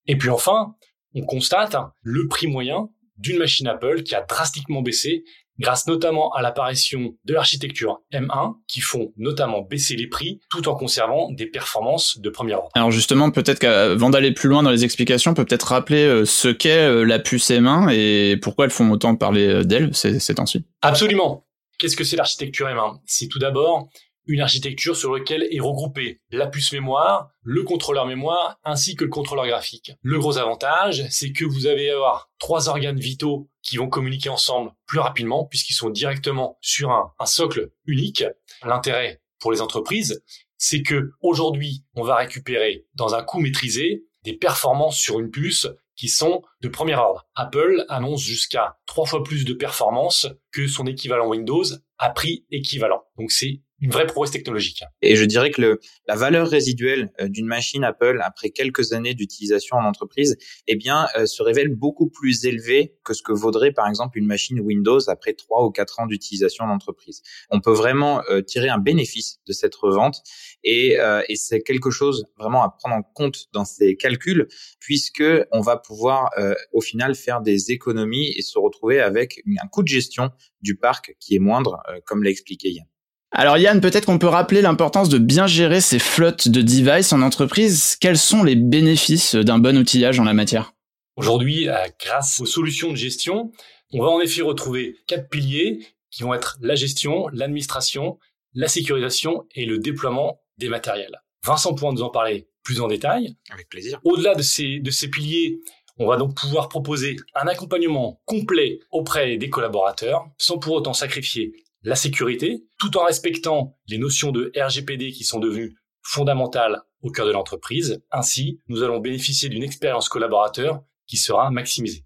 Et 0.07 0.17
puis 0.17 0.29
enfin, 0.29 0.75
on 1.15 1.21
constate 1.21 1.75
le 2.01 2.27
prix 2.27 2.47
moyen 2.47 2.89
d'une 3.17 3.37
machine 3.37 3.67
Apple 3.67 4.03
qui 4.03 4.15
a 4.15 4.21
drastiquement 4.21 4.81
baissé 4.81 5.23
grâce 5.59 5.85
notamment 5.87 6.31
à 6.31 6.41
l'apparition 6.41 7.13
de 7.23 7.33
l'architecture 7.33 7.99
M1 8.11 8.55
qui 8.67 8.81
font 8.81 9.13
notamment 9.15 9.61
baisser 9.61 9.95
les 9.95 10.07
prix 10.07 10.39
tout 10.49 10.67
en 10.67 10.75
conservant 10.75 11.31
des 11.31 11.45
performances 11.45 12.19
de 12.19 12.29
premier 12.29 12.55
ordre. 12.55 12.69
Alors 12.73 12.91
justement, 12.91 13.29
peut-être 13.31 13.59
qu'avant 13.59 14.09
d'aller 14.09 14.33
plus 14.33 14.49
loin 14.49 14.63
dans 14.63 14.71
les 14.71 14.83
explications, 14.83 15.31
on 15.31 15.33
peut 15.33 15.45
peut-être 15.45 15.67
rappeler 15.67 16.03
euh, 16.03 16.25
ce 16.25 16.47
qu'est 16.47 16.87
euh, 16.87 17.03
la 17.03 17.19
puce 17.19 17.51
M1 17.51 17.93
et 17.93 18.37
pourquoi 18.37 18.65
elles 18.65 18.71
font 18.71 18.89
autant 18.91 19.15
parler 19.15 19.47
euh, 19.47 19.63
d'elle 19.63 19.93
ces 19.93 20.35
temps-ci. 20.35 20.65
Absolument. 20.81 21.45
Qu'est-ce 21.77 21.95
que 21.95 22.03
c'est 22.03 22.15
l'architecture 22.15 22.67
M1 22.67 22.99
C'est 23.05 23.27
tout 23.27 23.39
d'abord 23.39 23.89
une 24.25 24.41
architecture 24.41 24.95
sur 24.95 25.13
laquelle 25.13 25.47
est 25.51 25.59
regroupée 25.59 26.21
la 26.31 26.47
puce 26.47 26.71
mémoire, 26.71 27.29
le 27.43 27.63
contrôleur 27.63 28.05
mémoire 28.05 28.57
ainsi 28.63 28.95
que 28.95 29.03
le 29.03 29.09
contrôleur 29.09 29.47
graphique. 29.47 29.93
Le 30.01 30.19
gros 30.19 30.37
avantage, 30.37 31.05
c'est 31.09 31.31
que 31.31 31.45
vous 31.45 31.67
allez 31.67 31.89
avoir 31.89 32.29
trois 32.39 32.69
organes 32.69 32.99
vitaux 32.99 33.49
qui 33.61 33.77
vont 33.77 33.89
communiquer 33.89 34.29
ensemble 34.29 34.71
plus 34.85 34.99
rapidement 34.99 35.45
puisqu'ils 35.45 35.73
sont 35.73 35.89
directement 35.89 36.57
sur 36.61 36.91
un, 36.91 37.13
socle 37.25 37.71
unique. 37.85 38.23
L'intérêt 38.63 39.21
pour 39.39 39.51
les 39.51 39.61
entreprises, 39.61 40.23
c'est 40.57 40.83
que 40.83 41.11
aujourd'hui, 41.21 41.83
on 41.95 42.03
va 42.03 42.15
récupérer 42.15 42.85
dans 42.93 43.15
un 43.15 43.23
coût 43.23 43.39
maîtrisé 43.39 44.03
des 44.23 44.33
performances 44.33 44.97
sur 44.97 45.19
une 45.19 45.31
puce 45.31 45.67
qui 45.95 46.07
sont 46.07 46.41
de 46.61 46.67
premier 46.67 46.95
ordre. 46.95 47.27
Apple 47.35 47.85
annonce 47.89 48.21
jusqu'à 48.21 48.77
trois 48.85 49.05
fois 49.05 49.23
plus 49.23 49.45
de 49.45 49.53
performances 49.53 50.27
que 50.51 50.67
son 50.67 50.85
équivalent 50.87 51.27
Windows 51.27 51.63
à 51.97 52.09
prix 52.09 52.45
équivalent. 52.49 53.03
Donc 53.17 53.31
c'est 53.31 53.61
une 53.81 53.89
vraie 53.89 54.05
prouesse 54.05 54.31
technologique. 54.31 54.83
Et 55.01 55.15
je 55.15 55.25
dirais 55.25 55.49
que 55.49 55.59
le, 55.59 55.79
la 56.07 56.15
valeur 56.15 56.47
résiduelle 56.47 57.11
euh, 57.19 57.27
d'une 57.27 57.47
machine 57.47 57.83
Apple 57.83 58.19
après 58.23 58.51
quelques 58.51 58.93
années 58.93 59.15
d'utilisation 59.15 59.77
en 59.77 59.83
entreprise, 59.83 60.37
eh 60.67 60.75
bien, 60.75 61.07
euh, 61.17 61.25
se 61.25 61.41
révèle 61.41 61.69
beaucoup 61.69 62.07
plus 62.07 62.45
élevée 62.45 62.95
que 63.03 63.13
ce 63.13 63.23
que 63.23 63.33
vaudrait 63.33 63.71
par 63.71 63.87
exemple 63.89 64.17
une 64.19 64.27
machine 64.27 64.59
Windows 64.59 65.09
après 65.09 65.33
trois 65.33 65.65
ou 65.65 65.71
quatre 65.71 65.99
ans 65.99 66.05
d'utilisation 66.05 66.65
en 66.65 66.69
entreprise. 66.69 67.23
On 67.49 67.59
peut 67.59 67.73
vraiment 67.73 68.21
euh, 68.29 68.41
tirer 68.41 68.69
un 68.69 68.77
bénéfice 68.77 69.39
de 69.47 69.53
cette 69.53 69.73
revente 69.75 70.21
et, 70.63 70.97
et 71.27 71.35
c'est 71.35 71.61
quelque 71.61 71.89
chose 71.89 72.25
vraiment 72.37 72.63
à 72.63 72.69
prendre 72.69 72.95
en 72.95 73.01
compte 73.01 73.47
dans 73.51 73.65
ces 73.65 73.95
calculs 73.95 74.47
puisque 74.79 75.23
on 75.51 75.61
va 75.61 75.77
pouvoir 75.77 76.29
au 76.71 76.81
final 76.81 77.15
faire 77.15 77.41
des 77.41 77.71
économies 77.71 78.31
et 78.37 78.43
se 78.43 78.59
retrouver 78.59 78.99
avec 78.99 79.41
un 79.59 79.67
coût 79.67 79.81
de 79.81 79.87
gestion 79.87 80.29
du 80.61 80.75
parc 80.75 81.15
qui 81.19 81.35
est 81.35 81.39
moindre, 81.39 81.81
comme 82.05 82.23
l'a 82.23 82.29
expliqué 82.29 82.69
Yann. 82.69 82.85
Alors 83.33 83.57
Yann, 83.57 83.79
peut-être 83.79 84.05
qu'on 84.05 84.19
peut 84.19 84.27
rappeler 84.27 84.61
l'importance 84.61 85.07
de 85.07 85.17
bien 85.17 85.47
gérer 85.47 85.79
ces 85.79 85.99
flottes 85.99 86.49
de 86.49 86.61
devices 86.61 87.13
en 87.13 87.21
entreprise. 87.21 87.95
Quels 87.95 88.17
sont 88.17 88.43
les 88.43 88.55
bénéfices 88.55 89.35
d'un 89.35 89.57
bon 89.57 89.77
outillage 89.77 90.19
en 90.19 90.25
la 90.25 90.33
matière? 90.33 90.73
Aujourd'hui, 91.15 91.69
euh, 91.69 91.75
grâce 92.03 92.41
aux 92.41 92.45
solutions 92.45 92.89
de 92.91 92.97
gestion, 92.97 93.53
on 93.93 94.01
va 94.01 94.09
en 94.09 94.19
effet 94.19 94.41
retrouver 94.41 94.97
quatre 95.07 95.29
piliers 95.29 95.79
qui 96.09 96.23
vont 96.23 96.33
être 96.33 96.57
la 96.61 96.75
gestion, 96.75 97.29
l'administration, 97.29 98.19
la 98.53 98.67
sécurisation 98.67 99.45
et 99.55 99.65
le 99.65 99.77
déploiement 99.77 100.41
des 100.57 100.67
matériels. 100.67 101.21
Vincent 101.45 101.73
pourra 101.73 101.93
nous 101.93 102.03
en 102.03 102.09
parler 102.09 102.49
plus 102.63 102.81
en 102.81 102.87
détail. 102.87 103.37
Avec 103.49 103.69
plaisir. 103.69 104.01
Au-delà 104.03 104.35
de 104.35 104.41
ces, 104.41 104.79
de 104.79 104.91
ces 104.91 105.09
piliers, 105.09 105.61
on 105.97 106.05
va 106.05 106.17
donc 106.17 106.35
pouvoir 106.35 106.67
proposer 106.67 107.15
un 107.33 107.47
accompagnement 107.47 108.21
complet 108.25 108.79
auprès 108.91 109.37
des 109.37 109.49
collaborateurs 109.49 110.25
sans 110.37 110.57
pour 110.57 110.73
autant 110.73 110.93
sacrifier 110.93 111.53
la 111.83 111.95
sécurité, 111.95 112.63
tout 112.79 112.97
en 112.97 113.05
respectant 113.05 113.77
les 113.87 113.97
notions 113.97 114.31
de 114.31 114.51
RGPD 114.55 115.11
qui 115.11 115.23
sont 115.23 115.39
devenues 115.39 115.75
fondamentales 116.03 116.81
au 117.01 117.11
cœur 117.11 117.25
de 117.25 117.31
l'entreprise. 117.31 118.01
Ainsi, 118.11 118.59
nous 118.67 118.83
allons 118.83 118.99
bénéficier 118.99 119.49
d'une 119.49 119.63
expérience 119.63 120.09
collaborateur 120.09 120.83
qui 121.07 121.17
sera 121.17 121.49
maximisée. 121.51 122.05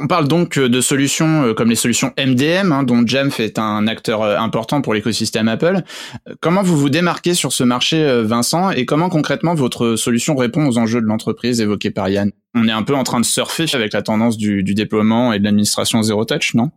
On 0.00 0.06
parle 0.06 0.26
donc 0.26 0.58
euh, 0.58 0.68
de 0.68 0.80
solutions 0.80 1.44
euh, 1.44 1.54
comme 1.54 1.68
les 1.68 1.76
solutions 1.76 2.12
MDM, 2.18 2.72
hein, 2.72 2.82
dont 2.82 3.06
Jamf 3.06 3.40
est 3.40 3.58
un 3.58 3.86
acteur 3.86 4.22
euh, 4.22 4.38
important 4.38 4.80
pour 4.80 4.94
l'écosystème 4.94 5.48
Apple. 5.48 5.82
Comment 6.40 6.62
vous 6.62 6.78
vous 6.78 6.88
démarquez 6.88 7.34
sur 7.34 7.52
ce 7.52 7.62
marché, 7.62 8.22
Vincent, 8.22 8.70
et 8.70 8.86
comment 8.86 9.08
concrètement 9.08 9.54
votre 9.54 9.96
solution 9.96 10.34
répond 10.34 10.66
aux 10.66 10.78
enjeux 10.78 11.00
de 11.00 11.06
l'entreprise 11.06 11.60
évoqués 11.60 11.90
par 11.90 12.08
Yann? 12.08 12.30
On 12.54 12.68
est 12.68 12.72
un 12.72 12.82
peu 12.82 12.94
en 12.94 13.02
train 13.02 13.20
de 13.20 13.24
surfer 13.24 13.66
avec 13.74 13.92
la 13.92 14.02
tendance 14.02 14.36
du, 14.36 14.62
déploiement 14.62 15.32
et 15.32 15.38
de 15.38 15.44
l'administration 15.44 16.02
zéro 16.02 16.24
touch, 16.24 16.54
non? 16.54 16.70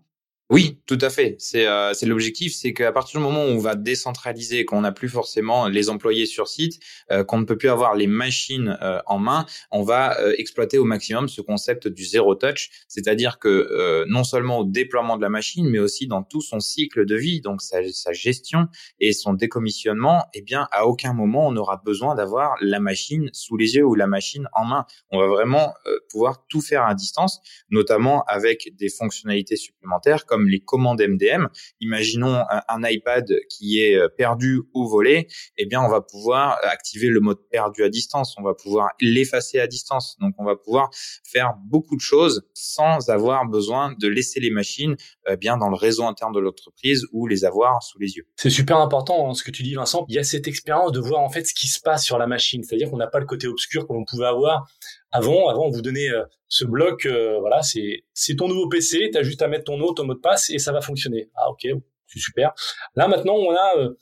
Oui, 0.51 0.79
tout 0.85 0.99
à 1.01 1.09
fait. 1.09 1.35
C'est 1.39 1.65
euh, 1.65 1.91
l'objectif, 2.03 2.53
c'est 2.53 2.71
qu'à 2.71 2.91
partir 2.91 3.19
du 3.19 3.23
moment 3.23 3.45
où 3.45 3.47
on 3.47 3.57
va 3.57 3.73
décentraliser, 3.73 4.63
qu'on 4.63 4.81
n'a 4.81 4.91
plus 4.91 5.09
forcément 5.09 5.67
les 5.67 5.89
employés 5.89 6.27
sur 6.27 6.47
site, 6.47 6.79
euh, 7.11 7.23
qu'on 7.23 7.39
ne 7.39 7.45
peut 7.45 7.57
plus 7.57 7.69
avoir 7.69 7.95
les 7.95 8.05
machines 8.05 8.77
euh, 8.83 8.99
en 9.07 9.17
main, 9.17 9.47
on 9.71 9.81
va 9.81 10.19
euh, 10.19 10.35
exploiter 10.37 10.77
au 10.77 10.83
maximum 10.83 11.29
ce 11.29 11.41
concept 11.41 11.87
du 11.87 12.05
zéro 12.05 12.35
touch, 12.35 12.69
c'est-à-dire 12.87 13.39
que 13.39 14.05
non 14.07 14.23
seulement 14.23 14.59
au 14.59 14.65
déploiement 14.65 15.17
de 15.17 15.23
la 15.23 15.29
machine, 15.29 15.67
mais 15.67 15.79
aussi 15.79 16.05
dans 16.05 16.21
tout 16.21 16.41
son 16.41 16.59
cycle 16.59 17.07
de 17.07 17.15
vie, 17.15 17.41
donc 17.41 17.63
sa, 17.63 17.79
sa 17.91 18.13
gestion 18.13 18.67
et 18.99 19.13
son 19.13 19.33
décommissionnement, 19.33 20.25
eh 20.35 20.43
bien 20.43 20.67
à 20.71 20.85
aucun 20.85 21.13
moment 21.13 21.47
on 21.47 21.55
aura 21.55 21.81
besoin 21.83 22.13
d'avoir 22.13 22.55
la 22.61 22.79
machine 22.79 23.31
sous 23.33 23.57
les 23.57 23.75
yeux 23.75 23.83
ou 23.83 23.95
la 23.95 24.05
machine 24.05 24.47
en 24.53 24.65
main. 24.65 24.85
On 25.09 25.19
va 25.19 25.27
vraiment 25.27 25.73
pouvoir 26.11 26.45
tout 26.47 26.61
faire 26.61 26.85
à 26.85 26.93
distance, 26.93 27.39
notamment 27.71 28.23
avec 28.27 28.75
des 28.75 28.89
fonctionnalités 28.89 29.55
supplémentaires 29.55 30.25
les 30.43 30.59
commandes 30.59 31.01
MDM. 31.01 31.47
Imaginons 31.79 32.43
un, 32.49 32.83
iPad 32.87 33.25
qui 33.49 33.81
est 33.81 33.95
euh, 33.95 34.07
perdu 34.09 34.61
ou 34.73 34.87
volé, 34.87 35.27
eh 35.57 35.65
bien 35.65 35.81
on 35.81 35.89
va 35.89 36.01
pouvoir 36.01 36.57
activer 36.63 37.07
le 37.07 37.19
mode 37.19 37.39
perdu 37.49 37.83
à 37.83 37.89
distance, 37.89 38.35
on 38.37 38.43
va 38.43 38.53
pouvoir 38.53 38.89
l'effacer 39.01 39.59
à 39.59 39.67
distance. 39.67 40.17
Donc 40.19 40.35
on 40.37 40.45
va 40.45 40.55
pouvoir 40.55 40.89
faire 41.23 41.55
beaucoup 41.65 41.95
de 41.95 42.01
choses 42.01 42.43
sans 42.53 43.09
avoir 43.09 43.47
besoin 43.47 43.93
de 43.99 44.07
laisser 44.07 44.39
les 44.39 44.51
machines 44.51 44.95
euh, 45.27 45.35
bien 45.35 45.57
dans 45.57 45.69
le 45.69 45.75
réseau 45.75 46.03
interne 46.03 46.33
de 46.33 46.39
l'entreprise 46.39 47.05
ou 47.11 47.27
les 47.27 47.45
avoir 47.45 47.81
sous 47.81 47.99
les 47.99 48.17
yeux. 48.17 48.27
C'est 48.35 48.49
super 48.49 48.77
important 48.77 49.29
hein, 49.29 49.33
ce 49.33 49.43
que 49.43 49.51
tu 49.51 49.63
dis 49.63 49.73
Vincent. 49.73 50.05
Il 50.09 50.15
y 50.15 50.19
a 50.19 50.23
cette 50.23 50.47
expérience 50.47 50.91
de 50.91 50.99
voir 50.99 51.21
en 51.21 51.29
fait 51.29 51.45
ce 51.45 51.53
qui 51.53 51.67
se 51.67 51.79
passe 51.79 52.03
sur 52.03 52.17
la 52.17 52.27
machine, 52.27 52.63
c'est-à-dire 52.63 52.89
qu'on 52.89 52.97
n'a 52.97 53.07
pas 53.07 53.19
le 53.19 53.25
côté 53.25 53.47
obscur 53.47 53.87
qu'on 53.87 54.05
pouvait 54.05 54.27
avoir 54.27 54.67
avant, 55.11 55.47
avant, 55.47 55.65
on 55.65 55.69
vous 55.69 55.81
donnait 55.81 56.09
euh, 56.09 56.23
ce 56.47 56.65
bloc, 56.65 57.05
euh, 57.05 57.39
voilà, 57.39 57.61
c'est 57.61 58.03
c'est 58.13 58.35
ton 58.35 58.47
nouveau 58.47 58.67
PC, 58.67 59.09
tu 59.11 59.17
as 59.17 59.23
juste 59.23 59.41
à 59.41 59.47
mettre 59.47 59.65
ton 59.65 59.77
nom, 59.77 59.93
ton 59.93 60.05
mot 60.05 60.13
de 60.13 60.19
passe 60.19 60.49
et 60.49 60.59
ça 60.59 60.71
va 60.71 60.81
fonctionner. 60.81 61.29
Ah 61.35 61.49
ok, 61.49 61.67
c'est 62.07 62.19
super. 62.19 62.53
Là 62.95 63.07
maintenant, 63.07 63.35
on 63.35 63.51
a, 63.51 63.77
euh, 63.77 63.93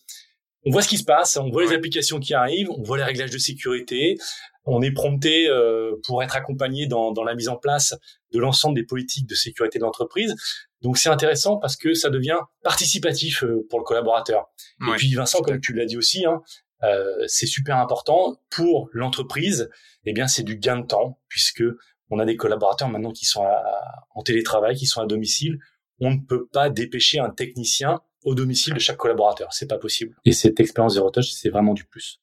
on 0.65 0.71
voit 0.71 0.81
ce 0.81 0.87
qui 0.87 0.97
se 0.97 1.03
passe, 1.03 1.37
on 1.37 1.49
voit 1.49 1.63
les 1.63 1.73
applications 1.73 2.19
qui 2.19 2.33
arrivent, 2.33 2.69
on 2.71 2.81
voit 2.81 2.97
les 2.97 3.03
réglages 3.03 3.31
de 3.31 3.37
sécurité, 3.37 4.17
on 4.65 4.81
est 4.81 4.91
prompté 4.91 5.49
pour 6.07 6.23
être 6.23 6.37
accompagné 6.37 6.87
dans, 6.87 7.11
dans 7.11 7.25
la 7.25 7.35
mise 7.35 7.49
en 7.49 7.57
place 7.57 7.95
de 8.31 8.39
l'ensemble 8.39 8.75
des 8.75 8.85
politiques 8.85 9.27
de 9.27 9.35
sécurité 9.35 9.77
de 9.77 9.83
l'entreprise. 9.83 10.33
Donc 10.81 10.97
c'est 10.97 11.09
intéressant 11.09 11.57
parce 11.57 11.75
que 11.75 11.93
ça 11.93 12.09
devient 12.09 12.39
participatif 12.63 13.43
pour 13.69 13.79
le 13.79 13.83
collaborateur. 13.83 14.45
et 14.81 14.95
puis 14.95 15.13
Vincent, 15.13 15.41
comme 15.41 15.59
tu 15.59 15.73
l'as 15.73 15.85
dit 15.85 15.97
aussi, 15.97 16.25
hein, 16.25 16.41
euh, 16.83 17.23
c'est 17.27 17.45
super 17.45 17.77
important 17.77 18.41
pour 18.49 18.89
l'entreprise. 18.93 19.69
Eh 20.05 20.13
bien, 20.13 20.27
c'est 20.27 20.43
du 20.43 20.57
gain 20.57 20.77
de 20.77 20.85
temps 20.85 21.19
puisque 21.27 21.63
on 22.09 22.19
a 22.19 22.25
des 22.25 22.35
collaborateurs 22.35 22.89
maintenant 22.89 23.11
qui 23.11 23.25
sont 23.25 23.45
en 24.13 24.23
télétravail, 24.23 24.75
qui 24.75 24.85
sont 24.85 25.01
à 25.01 25.05
domicile. 25.05 25.59
On 25.99 26.11
ne 26.11 26.19
peut 26.19 26.47
pas 26.47 26.69
dépêcher 26.69 27.19
un 27.19 27.29
technicien 27.29 28.01
au 28.23 28.35
domicile 28.35 28.73
de 28.73 28.79
chaque 28.79 28.97
collaborateur. 28.97 29.53
C'est 29.53 29.67
pas 29.67 29.77
possible. 29.77 30.15
Et 30.25 30.31
cette 30.31 30.59
expérience 30.59 30.93
zéro 30.93 31.09
touch, 31.09 31.31
c'est 31.31 31.49
vraiment 31.49 31.73
du 31.73 31.85
plus 31.85 32.19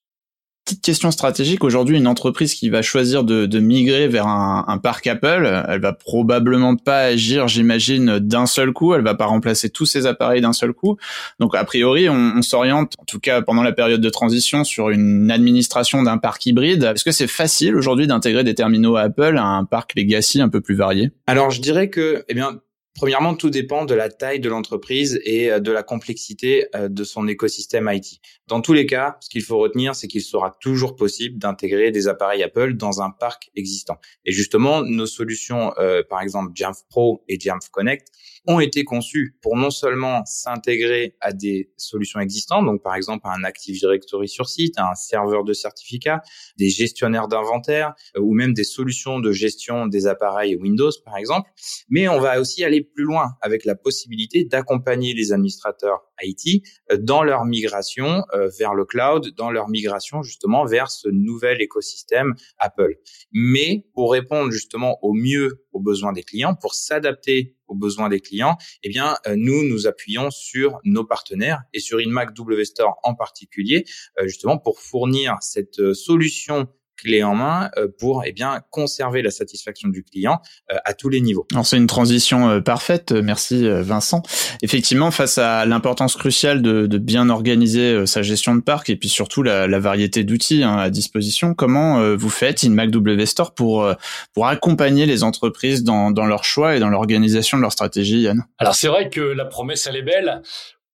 petite 0.64 0.82
question 0.82 1.10
stratégique. 1.10 1.64
Aujourd'hui, 1.64 1.96
une 1.96 2.06
entreprise 2.06 2.54
qui 2.54 2.70
va 2.70 2.82
choisir 2.82 3.24
de, 3.24 3.46
de 3.46 3.60
migrer 3.60 4.08
vers 4.08 4.26
un, 4.26 4.78
parc 4.78 5.06
Apple, 5.06 5.64
elle 5.68 5.80
va 5.80 5.92
probablement 5.92 6.76
pas 6.76 7.00
agir, 7.00 7.48
j'imagine, 7.48 8.18
d'un 8.18 8.46
seul 8.46 8.72
coup. 8.72 8.94
Elle 8.94 9.02
va 9.02 9.14
pas 9.14 9.26
remplacer 9.26 9.70
tous 9.70 9.86
ses 9.86 10.06
appareils 10.06 10.40
d'un 10.40 10.52
seul 10.52 10.72
coup. 10.72 10.96
Donc, 11.38 11.54
a 11.54 11.64
priori, 11.64 12.08
on, 12.08 12.32
on 12.36 12.42
s'oriente, 12.42 12.94
en 12.98 13.04
tout 13.04 13.20
cas 13.20 13.42
pendant 13.42 13.62
la 13.62 13.72
période 13.72 14.00
de 14.00 14.10
transition, 14.10 14.64
sur 14.64 14.90
une 14.90 15.30
administration 15.30 16.02
d'un 16.02 16.18
parc 16.18 16.46
hybride. 16.46 16.84
Est-ce 16.84 17.04
que 17.04 17.12
c'est 17.12 17.26
facile 17.26 17.74
aujourd'hui 17.76 18.06
d'intégrer 18.06 18.44
des 18.44 18.54
terminaux 18.54 18.96
Apple 18.96 19.36
à 19.38 19.44
un 19.44 19.64
parc 19.64 19.94
legacy 19.96 20.40
un 20.40 20.48
peu 20.48 20.60
plus 20.60 20.76
varié? 20.76 21.10
Alors, 21.26 21.50
je 21.50 21.60
dirais 21.60 21.90
que, 21.90 22.24
eh 22.28 22.34
bien, 22.34 22.60
Premièrement, 22.94 23.34
tout 23.34 23.50
dépend 23.50 23.84
de 23.84 23.94
la 23.94 24.08
taille 24.08 24.40
de 24.40 24.48
l'entreprise 24.48 25.20
et 25.24 25.50
euh, 25.50 25.60
de 25.60 25.70
la 25.70 25.82
complexité 25.82 26.66
euh, 26.74 26.88
de 26.88 27.04
son 27.04 27.28
écosystème 27.28 27.88
IT. 27.92 28.20
Dans 28.48 28.60
tous 28.60 28.72
les 28.72 28.84
cas, 28.84 29.16
ce 29.20 29.28
qu'il 29.28 29.42
faut 29.42 29.58
retenir, 29.58 29.94
c'est 29.94 30.08
qu'il 30.08 30.22
sera 30.22 30.56
toujours 30.60 30.96
possible 30.96 31.38
d'intégrer 31.38 31.92
des 31.92 32.08
appareils 32.08 32.42
Apple 32.42 32.74
dans 32.74 33.00
un 33.00 33.10
parc 33.10 33.50
existant. 33.54 33.98
Et 34.24 34.32
justement, 34.32 34.82
nos 34.82 35.06
solutions, 35.06 35.72
euh, 35.78 36.02
par 36.08 36.20
exemple 36.20 36.50
Jamf 36.54 36.82
Pro 36.88 37.24
et 37.28 37.38
Jamf 37.38 37.68
Connect, 37.70 38.08
ont 38.46 38.60
été 38.60 38.84
conçues 38.84 39.36
pour 39.42 39.56
non 39.56 39.70
seulement 39.70 40.24
s'intégrer 40.24 41.16
à 41.20 41.32
des 41.32 41.72
solutions 41.76 42.20
existantes, 42.20 42.66
donc 42.66 42.82
par 42.82 42.94
exemple 42.94 43.26
à 43.26 43.34
un 43.34 43.44
Active 43.44 43.78
Directory 43.78 44.28
sur 44.28 44.48
site, 44.48 44.78
à 44.78 44.90
un 44.90 44.94
serveur 44.94 45.44
de 45.44 45.52
certificats, 45.52 46.22
des 46.58 46.70
gestionnaires 46.70 47.28
d'inventaire 47.28 47.94
ou 48.18 48.34
même 48.34 48.54
des 48.54 48.64
solutions 48.64 49.20
de 49.20 49.32
gestion 49.32 49.86
des 49.86 50.06
appareils 50.06 50.56
Windows, 50.56 50.90
par 51.04 51.16
exemple, 51.16 51.50
mais 51.88 52.08
on 52.08 52.20
va 52.20 52.40
aussi 52.40 52.64
aller 52.64 52.82
plus 52.82 53.04
loin 53.04 53.32
avec 53.40 53.64
la 53.64 53.74
possibilité 53.74 54.44
d'accompagner 54.44 55.14
les 55.14 55.32
administrateurs 55.32 56.00
IT 56.22 56.62
euh, 56.90 56.98
dans 56.98 57.22
leur 57.22 57.44
migration 57.44 58.24
euh, 58.34 58.48
vers 58.58 58.74
le 58.74 58.84
cloud, 58.84 59.34
dans 59.36 59.50
leur 59.50 59.68
migration 59.68 60.22
justement 60.22 60.64
vers 60.64 60.90
ce 60.90 61.08
nouvel 61.08 61.60
écosystème 61.60 62.34
Apple. 62.58 62.96
Mais 63.32 63.86
pour 63.94 64.12
répondre 64.12 64.50
justement 64.50 64.98
au 65.02 65.12
mieux 65.12 65.64
aux 65.72 65.80
besoins 65.80 66.12
des 66.12 66.22
clients, 66.22 66.54
pour 66.54 66.74
s'adapter 66.74 67.56
aux 67.70 67.74
besoins 67.74 68.08
des 68.08 68.20
clients, 68.20 68.56
eh 68.82 68.88
bien 68.88 69.16
euh, 69.26 69.34
nous 69.36 69.62
nous 69.64 69.86
appuyons 69.86 70.30
sur 70.30 70.78
nos 70.84 71.04
partenaires 71.04 71.62
et 71.72 71.80
sur 71.80 71.98
InMac 71.98 72.34
W 72.34 72.64
en 73.02 73.14
particulier, 73.14 73.84
justement 74.24 74.58
pour 74.58 74.80
fournir 74.80 75.36
cette 75.40 75.94
solution 75.94 76.68
clé 77.00 77.22
en 77.22 77.34
main 77.34 77.70
euh, 77.76 77.88
pour 77.98 78.24
eh 78.24 78.32
bien 78.32 78.60
conserver 78.70 79.22
la 79.22 79.30
satisfaction 79.30 79.88
du 79.88 80.02
client 80.02 80.40
euh, 80.70 80.76
à 80.84 80.94
tous 80.94 81.08
les 81.08 81.20
niveaux. 81.20 81.46
Alors 81.52 81.66
c'est 81.66 81.76
une 81.76 81.86
transition 81.86 82.48
euh, 82.48 82.60
parfaite, 82.60 83.12
merci 83.12 83.68
Vincent. 83.68 84.22
Effectivement, 84.62 85.10
face 85.10 85.38
à 85.38 85.64
l'importance 85.66 86.16
cruciale 86.16 86.62
de, 86.62 86.86
de, 86.86 86.98
bien 86.98 87.30
organiser 87.30 88.06
sa 88.06 88.22
gestion 88.22 88.54
de 88.54 88.60
parc 88.60 88.90
et 88.90 88.96
puis 88.96 89.08
surtout 89.08 89.42
la, 89.42 89.66
la 89.66 89.78
variété 89.78 90.24
d'outils 90.24 90.62
hein, 90.62 90.76
à 90.76 90.90
disposition, 90.90 91.54
comment 91.54 92.14
vous 92.16 92.28
faites 92.28 92.64
in 92.64 92.74
W 92.74 93.26
Store 93.26 93.54
pour 93.54 93.88
pour 94.34 94.46
accompagner 94.46 95.06
les 95.06 95.22
entreprises 95.22 95.82
dans, 95.82 96.10
dans 96.10 96.26
leur 96.26 96.44
choix 96.44 96.76
et 96.76 96.80
dans 96.80 96.88
l'organisation 96.88 97.56
de 97.56 97.62
leur 97.62 97.72
stratégie, 97.72 98.20
Yann? 98.22 98.44
Alors 98.58 98.74
c'est 98.74 98.88
vrai 98.88 99.08
que 99.08 99.20
la 99.20 99.44
promesse 99.44 99.86
elle 99.86 99.96
est 99.96 100.02
belle 100.02 100.42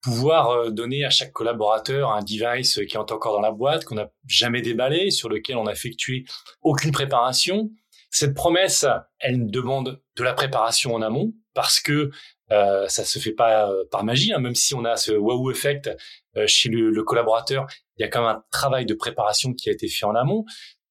pouvoir 0.07 0.51
euh, 0.51 0.71
donner 0.71 1.05
à 1.05 1.11
chaque 1.11 1.33
collaborateur 1.33 2.13
un 2.13 2.23
device 2.23 2.81
qui 2.89 2.95
est 2.95 2.97
encore 2.97 3.33
dans 3.33 3.41
la 3.41 3.51
boîte, 3.51 3.85
qu'on 3.85 3.97
n'a 3.97 4.09
jamais 4.29 4.63
déballé, 4.63 5.11
sur 5.11 5.29
lequel 5.29 5.57
on 5.57 5.65
n'a 5.65 5.73
effectué 5.73 6.25
aucune 6.63 6.93
préparation. 6.93 7.71
Cette 8.11 8.33
promesse, 8.33 8.87
elle 9.19 9.51
demande 9.51 10.01
de 10.17 10.23
la 10.23 10.33
préparation 10.33 10.95
en 10.95 11.03
amont 11.03 11.33
parce 11.55 11.81
que 11.81 12.13
euh, 12.53 12.87
ça 12.87 13.05
se 13.05 13.19
fait 13.19 13.33
pas 13.33 13.69
euh, 13.69 13.83
par 13.91 14.05
magie, 14.05 14.33
hein, 14.33 14.39
même 14.39 14.55
si 14.55 14.77
on 14.77 14.85
a 14.85 14.97
ce 14.97 15.11
wow 15.11 15.51
effect 15.51 15.91
euh, 16.37 16.47
chez 16.47 16.69
le, 16.69 16.91
le, 16.91 17.03
collaborateur, 17.03 17.67
il 17.97 18.03
y 18.03 18.05
a 18.05 18.09
quand 18.09 18.21
même 18.21 18.37
un 18.37 18.45
travail 18.53 18.87
de 18.87 18.95
préparation 18.95 19.53
qui 19.55 19.69
a 19.69 19.73
été 19.73 19.89
fait 19.89 20.07
en 20.07 20.15
amont. 20.15 20.45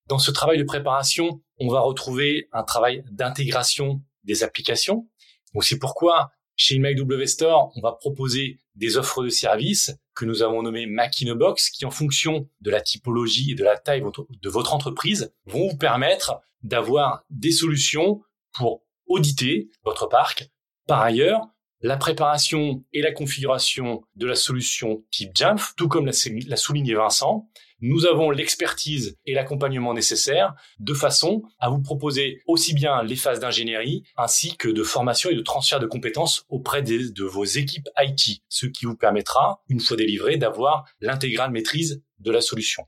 Dans 0.07 0.19
ce 0.19 0.31
travail 0.31 0.57
de 0.57 0.65
préparation, 0.65 1.41
on 1.61 1.69
va 1.69 1.79
retrouver 1.79 2.49
un 2.51 2.63
travail 2.63 3.05
d'intégration 3.09 4.01
des 4.25 4.43
applications. 4.43 5.07
Donc 5.53 5.63
c'est 5.63 5.79
pourquoi 5.79 6.31
chez 6.55 6.77
W 6.77 7.27
Store, 7.27 7.71
on 7.75 7.81
va 7.81 7.91
proposer 7.91 8.59
des 8.75 8.97
offres 8.97 9.23
de 9.23 9.29
services 9.29 9.95
que 10.13 10.25
nous 10.25 10.41
avons 10.41 10.61
nommées 10.61 10.85
Mac 10.85 11.11
qui 11.11 11.85
en 11.85 11.91
fonction 11.91 12.49
de 12.61 12.71
la 12.71 12.81
typologie 12.81 13.51
et 13.51 13.55
de 13.55 13.63
la 13.63 13.77
taille 13.77 14.03
de 14.29 14.49
votre 14.49 14.73
entreprise, 14.73 15.33
vont 15.45 15.69
vous 15.69 15.77
permettre 15.77 16.41
d'avoir 16.63 17.23
des 17.29 17.51
solutions 17.51 18.21
pour 18.53 18.83
auditer 19.07 19.69
votre 19.83 20.07
parc. 20.07 20.49
Par 20.87 21.01
ailleurs, 21.01 21.41
la 21.81 21.97
préparation 21.97 22.83
et 22.93 23.01
la 23.01 23.11
configuration 23.11 24.03
de 24.15 24.25
la 24.25 24.35
solution 24.35 25.03
type 25.11 25.35
Jamf, 25.35 25.73
tout 25.75 25.87
comme 25.87 26.05
l'a 26.05 26.57
souligné 26.57 26.95
Vincent, 26.95 27.49
nous 27.81 28.05
avons 28.05 28.31
l'expertise 28.31 29.17
et 29.25 29.33
l'accompagnement 29.33 29.93
nécessaires 29.93 30.53
de 30.79 30.93
façon 30.93 31.43
à 31.59 31.69
vous 31.69 31.81
proposer 31.81 32.41
aussi 32.47 32.73
bien 32.73 33.03
les 33.03 33.15
phases 33.15 33.39
d'ingénierie 33.39 34.03
ainsi 34.17 34.55
que 34.57 34.69
de 34.69 34.83
formation 34.83 35.29
et 35.29 35.35
de 35.35 35.41
transfert 35.41 35.79
de 35.79 35.87
compétences 35.87 36.45
auprès 36.49 36.81
de 36.81 37.23
vos 37.23 37.43
équipes 37.43 37.89
IT, 37.99 38.41
ce 38.47 38.65
qui 38.65 38.85
vous 38.85 38.95
permettra, 38.95 39.61
une 39.67 39.79
fois 39.79 39.97
délivré, 39.97 40.37
d'avoir 40.37 40.85
l'intégrale 41.01 41.51
maîtrise 41.51 42.01
de 42.19 42.31
la 42.31 42.41
solution. 42.41 42.85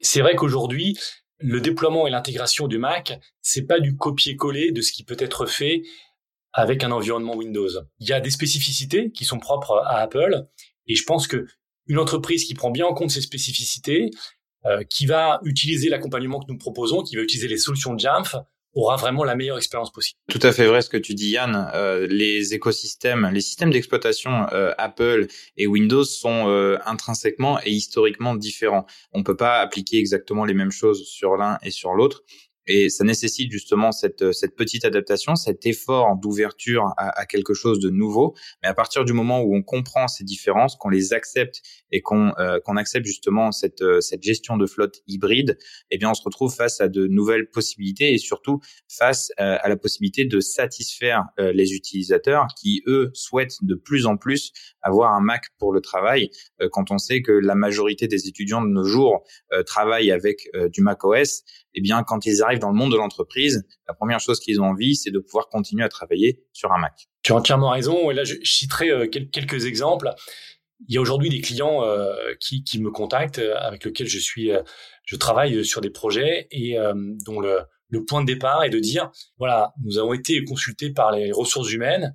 C'est 0.00 0.20
vrai 0.20 0.34
qu'aujourd'hui, 0.34 0.98
le 1.38 1.60
déploiement 1.60 2.06
et 2.06 2.10
l'intégration 2.10 2.68
du 2.68 2.78
Mac, 2.78 3.18
c'est 3.40 3.66
pas 3.66 3.80
du 3.80 3.96
copier-coller 3.96 4.70
de 4.72 4.80
ce 4.80 4.92
qui 4.92 5.04
peut 5.04 5.16
être 5.18 5.46
fait 5.46 5.82
avec 6.52 6.84
un 6.84 6.92
environnement 6.92 7.34
Windows. 7.34 7.70
Il 7.98 8.08
y 8.08 8.12
a 8.12 8.20
des 8.20 8.30
spécificités 8.30 9.10
qui 9.10 9.24
sont 9.24 9.38
propres 9.38 9.82
à 9.86 9.98
Apple 9.98 10.46
et 10.86 10.94
je 10.94 11.04
pense 11.04 11.26
que 11.26 11.46
une 11.86 11.98
entreprise 11.98 12.44
qui 12.44 12.54
prend 12.54 12.70
bien 12.70 12.86
en 12.86 12.94
compte 12.94 13.10
ces 13.10 13.20
spécificités, 13.20 14.10
euh, 14.64 14.82
qui 14.84 15.06
va 15.06 15.40
utiliser 15.44 15.88
l'accompagnement 15.88 16.40
que 16.40 16.50
nous 16.50 16.58
proposons, 16.58 17.02
qui 17.02 17.16
va 17.16 17.22
utiliser 17.22 17.48
les 17.48 17.58
solutions 17.58 17.94
de 17.94 18.00
Jamf, 18.00 18.36
aura 18.74 18.96
vraiment 18.96 19.24
la 19.24 19.34
meilleure 19.34 19.58
expérience 19.58 19.92
possible. 19.92 20.18
Tout 20.30 20.40
à 20.42 20.52
fait 20.52 20.66
vrai 20.66 20.82
ce 20.82 20.88
que 20.88 20.96
tu 20.96 21.14
dis 21.14 21.30
Yann. 21.30 21.70
Euh, 21.74 22.06
les 22.08 22.54
écosystèmes, 22.54 23.30
les 23.32 23.40
systèmes 23.40 23.70
d'exploitation 23.70 24.46
euh, 24.52 24.72
Apple 24.78 25.26
et 25.56 25.66
Windows 25.66 26.04
sont 26.04 26.48
euh, 26.48 26.78
intrinsèquement 26.86 27.60
et 27.64 27.70
historiquement 27.70 28.34
différents. 28.34 28.86
On 29.12 29.22
peut 29.22 29.36
pas 29.36 29.60
appliquer 29.60 29.98
exactement 29.98 30.44
les 30.44 30.54
mêmes 30.54 30.72
choses 30.72 31.04
sur 31.04 31.36
l'un 31.36 31.58
et 31.62 31.70
sur 31.70 31.92
l'autre. 31.92 32.22
Et 32.66 32.88
ça 32.88 33.04
nécessite 33.04 33.50
justement 33.50 33.92
cette, 33.92 34.32
cette 34.32 34.54
petite 34.54 34.84
adaptation, 34.84 35.34
cet 35.34 35.66
effort 35.66 36.16
d'ouverture 36.16 36.92
à, 36.96 37.20
à, 37.20 37.26
quelque 37.26 37.54
chose 37.54 37.80
de 37.80 37.90
nouveau. 37.90 38.34
Mais 38.62 38.68
à 38.68 38.74
partir 38.74 39.04
du 39.04 39.12
moment 39.12 39.40
où 39.40 39.56
on 39.56 39.62
comprend 39.62 40.08
ces 40.08 40.24
différences, 40.24 40.76
qu'on 40.76 40.88
les 40.88 41.12
accepte 41.12 41.62
et 41.90 42.00
qu'on 42.00 42.32
euh, 42.38 42.60
qu'on 42.60 42.76
accepte 42.76 43.06
justement 43.06 43.52
cette, 43.52 43.84
cette 44.00 44.22
gestion 44.22 44.56
de 44.56 44.66
flotte 44.66 45.02
hybride, 45.06 45.58
eh 45.90 45.98
bien 45.98 46.10
on 46.10 46.14
se 46.14 46.22
retrouve 46.22 46.54
face 46.54 46.80
à 46.80 46.88
de 46.88 47.06
nouvelles 47.06 47.50
possibilités 47.50 48.12
et 48.12 48.18
surtout 48.18 48.60
face 48.88 49.30
euh, 49.40 49.56
à 49.60 49.68
la 49.68 49.76
possibilité 49.76 50.24
de 50.24 50.40
satisfaire 50.40 51.24
euh, 51.38 51.52
les 51.52 51.72
utilisateurs 51.72 52.46
qui 52.60 52.82
eux 52.86 53.10
souhaitent 53.14 53.56
de 53.62 53.74
plus 53.74 54.06
en 54.06 54.16
plus 54.16 54.52
avoir 54.82 55.14
un 55.14 55.20
Mac 55.20 55.46
pour 55.58 55.72
le 55.72 55.80
travail. 55.80 56.30
quand 56.72 56.90
on 56.90 56.98
sait 56.98 57.22
que 57.22 57.32
la 57.32 57.54
majorité 57.54 58.08
des 58.08 58.26
étudiants 58.26 58.62
de 58.62 58.68
nos 58.68 58.84
jours 58.84 59.24
travaillent 59.66 60.10
avec 60.10 60.48
du 60.72 60.82
Mac 60.82 61.04
OS, 61.04 61.44
eh 61.74 61.80
bien, 61.80 62.02
quand 62.02 62.26
ils 62.26 62.42
arrivent 62.42 62.58
dans 62.62 62.70
le 62.70 62.74
monde 62.74 62.92
de 62.92 62.96
l'entreprise, 62.96 63.66
la 63.86 63.94
première 63.94 64.20
chose 64.20 64.40
qu'ils 64.40 64.60
ont 64.60 64.64
envie, 64.64 64.96
c'est 64.96 65.10
de 65.10 65.18
pouvoir 65.18 65.48
continuer 65.48 65.84
à 65.84 65.88
travailler 65.88 66.42
sur 66.52 66.72
un 66.72 66.78
Mac. 66.78 67.08
Tu 67.22 67.32
as 67.32 67.36
entièrement 67.36 67.70
raison. 67.70 68.10
Et 68.10 68.14
là, 68.14 68.24
je 68.24 68.36
citerai 68.42 68.90
euh, 68.90 69.06
quelques 69.06 69.66
exemples. 69.66 70.10
Il 70.88 70.94
y 70.94 70.98
a 70.98 71.00
aujourd'hui 71.00 71.28
des 71.28 71.40
clients 71.40 71.84
euh, 71.84 72.14
qui, 72.40 72.64
qui, 72.64 72.80
me 72.80 72.90
contactent, 72.90 73.38
euh, 73.38 73.54
avec 73.56 73.84
lesquels 73.84 74.08
je 74.08 74.18
suis, 74.18 74.50
je 75.04 75.16
travaille 75.16 75.64
sur 75.64 75.80
des 75.80 75.90
projets 75.90 76.48
et 76.50 76.76
dont 77.24 77.40
le, 77.40 77.60
le 77.88 78.04
point 78.04 78.22
de 78.22 78.26
départ 78.26 78.64
est 78.64 78.70
de 78.70 78.78
dire, 78.78 79.10
voilà, 79.38 79.74
nous 79.84 79.98
avons 79.98 80.14
été 80.14 80.42
consultés 80.44 80.90
par 80.90 81.12
les 81.12 81.30
ressources 81.30 81.70
humaines 81.72 82.12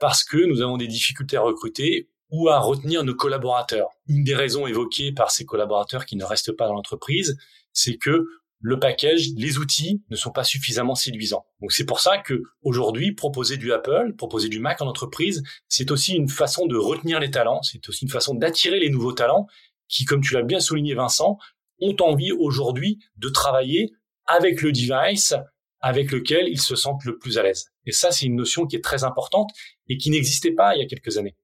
parce 0.00 0.24
que 0.24 0.38
nous 0.38 0.62
avons 0.62 0.76
des 0.76 0.88
difficultés 0.88 1.36
à 1.36 1.42
recruter 1.42 2.08
ou 2.30 2.48
à 2.48 2.58
retenir 2.58 3.04
nos 3.04 3.14
collaborateurs. 3.14 3.88
Une 4.06 4.24
des 4.24 4.34
raisons 4.34 4.66
évoquées 4.66 5.12
par 5.12 5.30
ces 5.30 5.44
collaborateurs 5.44 6.06
qui 6.06 6.16
ne 6.16 6.24
restent 6.24 6.52
pas 6.52 6.66
dans 6.66 6.74
l'entreprise, 6.74 7.36
c'est 7.72 7.96
que 7.96 8.24
le 8.60 8.78
package, 8.78 9.28
les 9.36 9.58
outils 9.58 10.02
ne 10.10 10.16
sont 10.16 10.30
pas 10.30 10.44
suffisamment 10.44 10.94
séduisants. 10.94 11.46
Donc 11.60 11.72
c'est 11.72 11.84
pour 11.84 12.00
ça 12.00 12.18
que 12.18 12.42
aujourd'hui 12.62 13.12
proposer 13.12 13.56
du 13.56 13.72
Apple, 13.72 14.14
proposer 14.16 14.48
du 14.48 14.58
Mac 14.58 14.80
en 14.82 14.86
entreprise, 14.86 15.42
c'est 15.68 15.90
aussi 15.90 16.14
une 16.14 16.28
façon 16.28 16.66
de 16.66 16.76
retenir 16.76 17.20
les 17.20 17.30
talents, 17.30 17.62
c'est 17.62 17.88
aussi 17.88 18.04
une 18.04 18.10
façon 18.10 18.34
d'attirer 18.34 18.80
les 18.80 18.90
nouveaux 18.90 19.12
talents 19.12 19.46
qui, 19.88 20.04
comme 20.04 20.20
tu 20.20 20.34
l'as 20.34 20.42
bien 20.42 20.60
souligné 20.60 20.94
Vincent, 20.94 21.38
ont 21.80 21.96
envie 22.00 22.32
aujourd'hui 22.32 22.98
de 23.16 23.28
travailler 23.28 23.92
avec 24.26 24.62
le 24.62 24.72
device 24.72 25.34
avec 25.80 26.10
lequel 26.10 26.48
ils 26.48 26.60
se 26.60 26.74
sentent 26.74 27.04
le 27.04 27.18
plus 27.18 27.38
à 27.38 27.42
l'aise. 27.42 27.66
Et 27.86 27.92
ça, 27.92 28.10
c'est 28.10 28.26
une 28.26 28.36
notion 28.36 28.66
qui 28.66 28.76
est 28.76 28.84
très 28.84 29.04
importante 29.04 29.50
et 29.88 29.96
qui 29.96 30.10
n'existait 30.10 30.52
pas 30.52 30.74
il 30.74 30.80
y 30.80 30.82
a 30.82 30.86
quelques 30.86 31.18
années. 31.18 31.36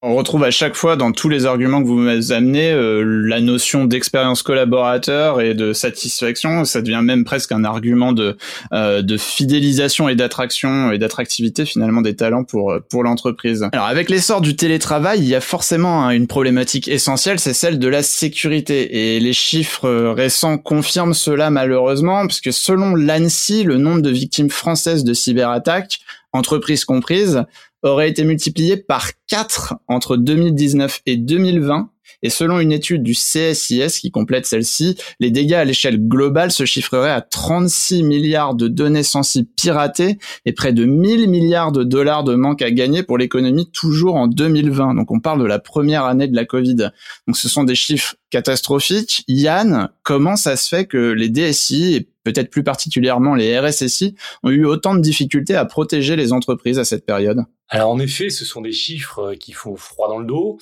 On 0.00 0.14
retrouve 0.14 0.44
à 0.44 0.52
chaque 0.52 0.76
fois 0.76 0.94
dans 0.94 1.10
tous 1.10 1.28
les 1.28 1.44
arguments 1.44 1.82
que 1.82 1.88
vous 1.88 2.30
amenés 2.30 2.70
euh, 2.70 3.02
la 3.02 3.40
notion 3.40 3.84
d'expérience 3.84 4.44
collaborateur 4.44 5.40
et 5.40 5.54
de 5.54 5.72
satisfaction. 5.72 6.64
Ça 6.64 6.82
devient 6.82 7.00
même 7.02 7.24
presque 7.24 7.50
un 7.50 7.64
argument 7.64 8.12
de 8.12 8.36
euh, 8.72 9.02
fidélisation 9.18 10.08
et 10.08 10.14
d'attraction 10.14 10.92
et 10.92 10.98
d'attractivité 10.98 11.66
finalement 11.66 12.00
des 12.00 12.14
talents 12.14 12.44
pour 12.44 12.74
pour 12.88 13.02
l'entreprise. 13.02 13.68
Alors 13.72 13.86
avec 13.86 14.08
l'essor 14.08 14.40
du 14.40 14.54
télétravail, 14.54 15.18
il 15.18 15.26
y 15.26 15.34
a 15.34 15.40
forcément 15.40 16.04
hein, 16.04 16.10
une 16.10 16.28
problématique 16.28 16.86
essentielle, 16.86 17.40
c'est 17.40 17.52
celle 17.52 17.80
de 17.80 17.88
la 17.88 18.04
sécurité. 18.04 19.16
Et 19.16 19.18
les 19.18 19.32
chiffres 19.32 20.12
récents 20.12 20.58
confirment 20.58 21.12
cela 21.12 21.50
malheureusement, 21.50 22.24
puisque 22.28 22.52
selon 22.52 22.94
l'ANSI, 22.94 23.64
le 23.64 23.78
nombre 23.78 24.02
de 24.02 24.10
victimes 24.10 24.50
françaises 24.50 25.02
de 25.02 25.12
cyberattaques, 25.12 25.98
entreprises 26.32 26.84
comprises, 26.84 27.44
aurait 27.82 28.10
été 28.10 28.24
multiplié 28.24 28.76
par 28.76 29.10
4 29.28 29.76
entre 29.86 30.16
2019 30.16 31.02
et 31.06 31.16
2020 31.16 31.90
Et 32.22 32.30
selon 32.30 32.60
une 32.60 32.72
étude 32.72 33.02
du 33.02 33.12
CSIS 33.12 34.00
qui 34.00 34.10
complète 34.10 34.46
celle-ci, 34.46 34.96
les 35.20 35.30
dégâts 35.30 35.54
à 35.54 35.64
l'échelle 35.64 35.98
globale 35.98 36.50
se 36.50 36.64
chiffreraient 36.64 37.10
à 37.10 37.20
36 37.20 38.02
milliards 38.02 38.54
de 38.54 38.68
données 38.68 39.02
sensibles 39.02 39.48
piratées 39.56 40.18
et 40.44 40.52
près 40.52 40.72
de 40.72 40.84
1000 40.84 41.28
milliards 41.28 41.72
de 41.72 41.84
dollars 41.84 42.24
de 42.24 42.34
manque 42.34 42.62
à 42.62 42.70
gagner 42.70 43.02
pour 43.02 43.18
l'économie 43.18 43.70
toujours 43.70 44.16
en 44.16 44.26
2020. 44.26 44.94
Donc 44.94 45.10
on 45.10 45.20
parle 45.20 45.40
de 45.40 45.46
la 45.46 45.58
première 45.58 46.04
année 46.04 46.28
de 46.28 46.36
la 46.36 46.44
Covid. 46.44 46.90
Donc 47.26 47.36
ce 47.36 47.48
sont 47.48 47.64
des 47.64 47.74
chiffres 47.74 48.16
catastrophiques. 48.30 49.24
Yann, 49.28 49.90
comment 50.02 50.36
ça 50.36 50.56
se 50.56 50.68
fait 50.68 50.86
que 50.86 51.12
les 51.12 51.28
DSI 51.28 51.94
et 51.94 52.08
peut-être 52.24 52.50
plus 52.50 52.62
particulièrement 52.62 53.34
les 53.34 53.58
RSSI 53.58 54.14
ont 54.42 54.50
eu 54.50 54.66
autant 54.66 54.94
de 54.94 55.00
difficultés 55.00 55.54
à 55.54 55.64
protéger 55.64 56.16
les 56.16 56.32
entreprises 56.32 56.78
à 56.78 56.84
cette 56.84 57.06
période? 57.06 57.44
Alors 57.68 57.90
en 57.90 57.98
effet, 57.98 58.30
ce 58.30 58.44
sont 58.44 58.60
des 58.60 58.72
chiffres 58.72 59.34
qui 59.34 59.52
font 59.52 59.76
froid 59.76 60.08
dans 60.08 60.18
le 60.18 60.26
dos. 60.26 60.58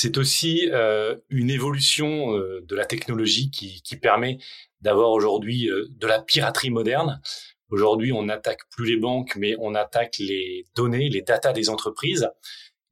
C'est 0.00 0.16
aussi 0.16 0.70
euh, 0.70 1.16
une 1.28 1.50
évolution 1.50 2.32
euh, 2.32 2.64
de 2.68 2.76
la 2.76 2.84
technologie 2.84 3.50
qui, 3.50 3.82
qui 3.82 3.96
permet 3.96 4.38
d'avoir 4.80 5.10
aujourd'hui 5.10 5.68
euh, 5.68 5.88
de 5.90 6.06
la 6.06 6.22
piraterie 6.22 6.70
moderne. 6.70 7.20
Aujourd'hui, 7.70 8.12
on 8.12 8.22
n'attaque 8.22 8.60
plus 8.70 8.86
les 8.86 8.96
banques, 8.96 9.34
mais 9.34 9.56
on 9.58 9.74
attaque 9.74 10.18
les 10.20 10.66
données, 10.76 11.08
les 11.08 11.22
datas 11.22 11.52
des 11.52 11.68
entreprises. 11.68 12.30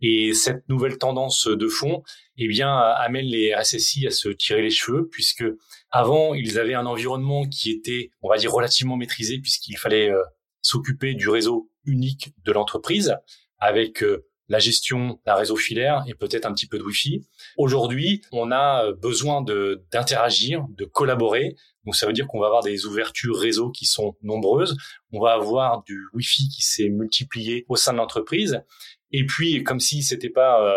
Et 0.00 0.34
cette 0.34 0.68
nouvelle 0.68 0.98
tendance 0.98 1.46
de 1.46 1.68
fond, 1.68 2.02
eh 2.38 2.48
bien, 2.48 2.76
amène 2.76 3.26
les 3.26 3.54
RSSI 3.54 4.08
à 4.08 4.10
se 4.10 4.28
tirer 4.28 4.62
les 4.62 4.70
cheveux, 4.70 5.06
puisque 5.08 5.44
avant, 5.92 6.34
ils 6.34 6.58
avaient 6.58 6.74
un 6.74 6.86
environnement 6.86 7.46
qui 7.46 7.70
était, 7.70 8.10
on 8.20 8.28
va 8.28 8.36
dire, 8.36 8.52
relativement 8.52 8.96
maîtrisé, 8.96 9.38
puisqu'il 9.38 9.78
fallait 9.78 10.10
s'occuper 10.60 11.14
du 11.14 11.28
réseau 11.28 11.70
unique 11.84 12.34
de 12.44 12.50
l'entreprise, 12.50 13.16
avec 13.58 14.02
la 14.48 14.58
gestion 14.58 15.20
d'un 15.26 15.34
réseau 15.34 15.56
filaire 15.56 16.04
et 16.06 16.14
peut-être 16.14 16.46
un 16.46 16.52
petit 16.52 16.66
peu 16.66 16.78
de 16.78 16.82
Wi-Fi. 16.84 17.24
Aujourd'hui, 17.56 18.22
on 18.32 18.52
a 18.52 18.92
besoin 18.92 19.42
de 19.42 19.84
d'interagir, 19.90 20.64
de 20.70 20.84
collaborer. 20.84 21.56
Donc 21.84 21.96
ça 21.96 22.06
veut 22.06 22.12
dire 22.12 22.26
qu'on 22.26 22.40
va 22.40 22.46
avoir 22.46 22.62
des 22.62 22.86
ouvertures 22.86 23.36
réseau 23.36 23.70
qui 23.70 23.86
sont 23.86 24.16
nombreuses. 24.22 24.76
On 25.12 25.20
va 25.20 25.32
avoir 25.32 25.82
du 25.84 26.00
Wi-Fi 26.14 26.48
qui 26.48 26.62
s'est 26.62 26.88
multiplié 26.88 27.64
au 27.68 27.76
sein 27.76 27.92
de 27.92 27.98
l'entreprise. 27.98 28.62
Et 29.12 29.24
puis, 29.24 29.62
comme 29.62 29.80
si 29.80 30.02
c'était 30.02 30.30
pas 30.30 30.62
euh, 30.62 30.76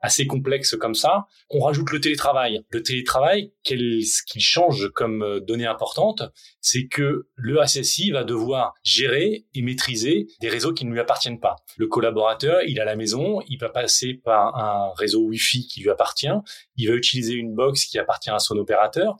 assez 0.00 0.26
complexe 0.26 0.76
comme 0.76 0.94
ça. 0.94 1.26
On 1.50 1.60
rajoute 1.60 1.90
le 1.90 2.00
télétravail. 2.00 2.64
Le 2.70 2.82
télétravail, 2.82 3.52
ce 3.64 4.22
qu'il 4.24 4.42
change 4.42 4.88
comme 4.90 5.22
euh, 5.22 5.40
donnée 5.40 5.66
importante, 5.66 6.22
c'est 6.60 6.86
que 6.86 7.28
le 7.36 7.60
ACSI 7.60 8.10
va 8.10 8.24
devoir 8.24 8.74
gérer 8.82 9.46
et 9.54 9.62
maîtriser 9.62 10.26
des 10.40 10.48
réseaux 10.48 10.72
qui 10.72 10.84
ne 10.86 10.92
lui 10.92 11.00
appartiennent 11.00 11.40
pas. 11.40 11.56
Le 11.76 11.86
collaborateur, 11.86 12.62
il 12.66 12.80
a 12.80 12.84
la 12.84 12.96
maison, 12.96 13.40
il 13.48 13.58
va 13.58 13.68
passer 13.68 14.14
par 14.14 14.56
un 14.56 14.92
réseau 14.94 15.20
Wi-Fi 15.22 15.66
qui 15.66 15.80
lui 15.80 15.90
appartient, 15.90 16.28
il 16.76 16.88
va 16.88 16.94
utiliser 16.94 17.34
une 17.34 17.54
box 17.54 17.84
qui 17.84 17.98
appartient 17.98 18.30
à 18.30 18.38
son 18.38 18.56
opérateur, 18.56 19.16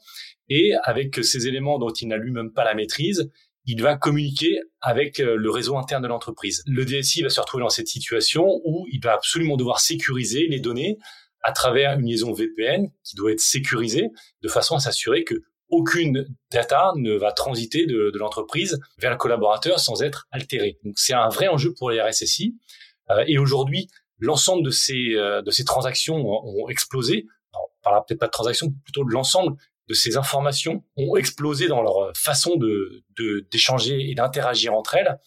et 0.49 0.73
avec 0.83 1.25
ces 1.25 1.47
éléments 1.47 1.79
dont 1.79 1.91
il 1.91 2.09
n'a 2.09 2.17
lui-même 2.17 2.53
pas 2.53 2.65
la 2.65 2.75
maîtrise, 2.75 3.31
il 3.67 3.83
va 3.83 3.97
communiquer 3.97 4.61
avec 4.81 5.21
euh, 5.21 5.37
le 5.37 5.51
réseau 5.51 5.77
interne 5.77 6.03
de 6.03 6.09
l'entreprise. 6.09 6.63
Le 6.67 6.85
DSI 6.85 7.23
va 7.23 7.29
se 7.29 7.41
retrouver 7.41 7.63
dans 7.63 7.71
cette 7.71 7.89
situation 7.89 8.61
où 8.65 8.87
il 8.91 9.01
va 9.03 9.15
absolument 9.15 9.57
devoir 9.57 9.81
sécuriser 9.81 10.47
les 10.49 10.61
données 10.61 10.99
à 11.43 11.53
travers 11.53 11.99
une 11.99 12.07
liaison 12.07 12.33
VPN 12.33 12.91
qui 13.05 13.17
doit 13.17 13.33
être 13.33 13.41
sécurisée 13.41 14.11
de 14.43 14.49
façon 14.49 14.77
à 14.77 14.81
s'assurer 14.81 15.25
que 15.25 15.35
aucune 15.69 16.27
data 16.51 16.93
ne 16.97 17.15
va 17.15 17.33
transiter 17.33 17.87
de, 17.87 18.11
l'entreprise 18.17 18.81
vers 18.99 19.13
le 19.13 19.17
collaborateur 19.17 19.79
sans 19.79 20.03
être 20.03 20.27
altérée. 20.33 20.79
Donc 20.85 20.95
c'est 20.97 21.15
un 21.15 21.29
vrai 21.29 21.49
enjeu 21.49 21.73
pour 21.75 21.91
les 21.91 22.01
RSSI. 22.01 22.57
Euh, 23.11 23.25
et 23.27 23.39
aujourd'hui, 23.39 23.89
l'ensemble 24.19 24.65
de 24.65 24.71
ces 24.71 25.15
euh, 25.15 25.43
de 25.43 25.51
ces 25.51 25.65
transactions 25.65 26.17
ont, 26.17 26.69
explosé. 26.69 27.27
on 27.55 27.83
parlera 27.83 28.05
peut-être 28.05 28.21
pas 28.21 28.27
de 28.27 28.33
transactions, 28.33 28.73
plutôt 28.85 29.05
de 29.05 29.13
l'ensemble 29.13 29.57
de 29.91 29.95
ces 29.95 30.17
informations 30.17 30.85
ont 30.97 31.17
explosé 31.17 31.67
dans 31.67 31.83
leur 31.83 32.13
façon 32.17 32.57
de 32.57 33.03
d'échanger 33.53 34.11
et 34.11 34.15
d'interagir 34.15 34.73
entre 34.73 34.95
elles. 34.95 35.19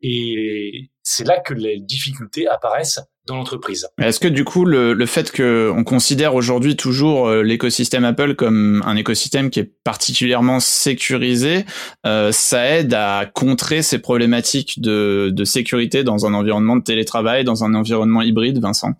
Et 0.00 0.90
c'est 1.02 1.24
là 1.24 1.40
que 1.40 1.54
les 1.54 1.78
difficultés 1.80 2.46
apparaissent 2.48 3.00
dans 3.26 3.36
l'entreprise. 3.36 3.88
Est-ce 4.00 4.18
que 4.18 4.28
du 4.28 4.44
coup 4.44 4.64
le, 4.64 4.94
le 4.94 5.06
fait 5.06 5.30
qu'on 5.30 5.84
considère 5.84 6.34
aujourd'hui 6.34 6.76
toujours 6.76 7.28
euh, 7.28 7.42
l'écosystème 7.42 8.04
Apple 8.04 8.34
comme 8.34 8.82
un 8.84 8.96
écosystème 8.96 9.50
qui 9.50 9.60
est 9.60 9.72
particulièrement 9.84 10.58
sécurisé, 10.58 11.64
euh, 12.04 12.32
ça 12.32 12.66
aide 12.68 12.94
à 12.94 13.26
contrer 13.32 13.82
ces 13.82 14.00
problématiques 14.00 14.80
de, 14.80 15.30
de 15.32 15.44
sécurité 15.44 16.02
dans 16.02 16.26
un 16.26 16.34
environnement 16.34 16.76
de 16.76 16.82
télétravail, 16.82 17.44
dans 17.44 17.62
un 17.62 17.74
environnement 17.74 18.22
hybride, 18.22 18.60
Vincent? 18.60 18.94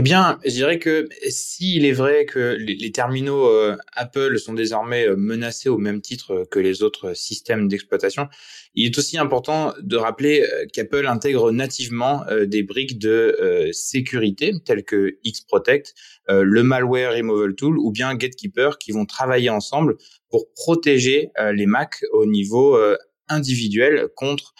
Eh 0.00 0.02
bien, 0.02 0.38
je 0.46 0.52
dirais 0.52 0.78
que 0.78 1.10
s'il 1.28 1.84
est 1.84 1.92
vrai 1.92 2.24
que 2.24 2.56
les, 2.58 2.90
terminaux 2.90 3.46
euh, 3.50 3.76
Apple 3.92 4.38
sont 4.38 4.54
désormais 4.54 5.06
euh, 5.06 5.14
menacés 5.14 5.68
au 5.68 5.76
même 5.76 6.00
titre 6.00 6.46
que 6.50 6.58
les 6.58 6.82
autres 6.82 7.12
systèmes 7.12 7.68
d'exploitation, 7.68 8.30
il 8.74 8.86
est 8.86 8.96
aussi 8.96 9.18
important 9.18 9.74
de 9.78 9.96
rappeler 9.98 10.40
euh, 10.40 10.64
qu'Apple 10.72 11.06
intègre 11.06 11.52
nativement 11.52 12.24
des 12.46 12.62
briques 12.62 12.98
de 12.98 13.68
sécurité 13.72 14.54
telles 14.64 14.84
que 14.84 15.18
Xprotect, 15.22 15.94
le 16.28 16.62
Malware 16.62 17.12
Removal 17.12 17.54
Tool 17.54 17.78
ou 17.78 17.90
bien 17.90 18.14
Gatekeeper 18.14 18.78
qui 18.78 18.92
vont 18.92 19.04
travailler 19.04 19.50
ensemble 19.50 19.98
pour 20.30 20.50
protéger 20.54 21.28
les 21.52 21.66
Mac 21.66 22.02
au 22.12 22.24
niveau 22.24 22.78
individuel 23.28 24.08
contre 24.16 24.54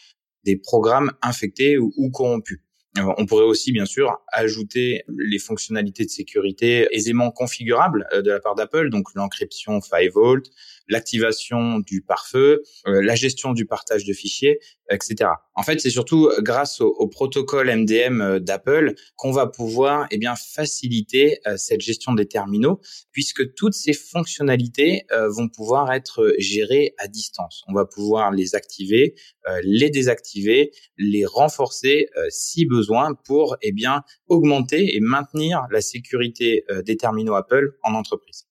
des 0.44 0.56
programmes 0.56 1.12
infectés 1.22 1.78
ou 1.78 2.10
corrompus. 2.10 2.60
Euh, 2.98 3.14
on 3.18 3.26
pourrait 3.26 3.44
aussi, 3.44 3.70
bien 3.70 3.86
sûr, 3.86 4.20
ajouter 4.32 5.04
les 5.08 5.38
fonctionnalités 5.38 6.04
de 6.04 6.10
sécurité 6.10 6.88
aisément 6.90 7.30
configurables 7.30 8.08
euh, 8.12 8.22
de 8.22 8.30
la 8.30 8.40
part 8.40 8.56
d'Apple, 8.56 8.90
donc 8.90 9.14
l'encryption 9.14 9.80
5 9.80 10.10
volt, 10.12 10.46
l'activation 10.90 11.78
du 11.78 12.02
pare-feu, 12.02 12.62
euh, 12.86 13.00
la 13.02 13.14
gestion 13.14 13.52
du 13.52 13.64
partage 13.64 14.04
de 14.04 14.12
fichiers, 14.12 14.58
etc. 14.90 15.30
En 15.54 15.62
fait, 15.62 15.80
c'est 15.80 15.90
surtout 15.90 16.30
grâce 16.40 16.80
au, 16.80 17.06
protocole 17.06 17.74
MDM 17.74 18.20
euh, 18.20 18.40
d'Apple 18.40 18.94
qu'on 19.16 19.30
va 19.30 19.46
pouvoir 19.46 20.06
eh 20.10 20.18
bien 20.18 20.34
faciliter 20.34 21.38
euh, 21.46 21.56
cette 21.56 21.80
gestion 21.80 22.12
des 22.12 22.26
terminaux, 22.26 22.80
puisque 23.12 23.54
toutes 23.54 23.74
ces 23.74 23.92
fonctionnalités 23.92 25.06
vont 25.28 25.48
pouvoir 25.48 25.92
être 25.92 26.34
gérées 26.38 26.94
à 26.98 27.06
distance. 27.06 27.62
On 27.68 27.72
va 27.72 27.84
pouvoir 27.84 28.32
les 28.32 28.54
activer, 28.54 29.14
les 29.62 29.90
désactiver, 29.90 30.72
les 30.98 31.24
renforcer 31.24 32.08
si 32.28 32.66
besoin 32.66 33.14
pour 33.14 33.56
eh 33.62 33.72
bien 33.72 34.02
augmenter 34.26 34.96
et 34.96 35.00
maintenir 35.00 35.66
la 35.70 35.80
sécurité 35.80 36.64
des 36.84 36.96
terminaux 36.96 37.34
Apple 37.34 37.76
en 37.82 37.94
entreprise. 37.94 38.49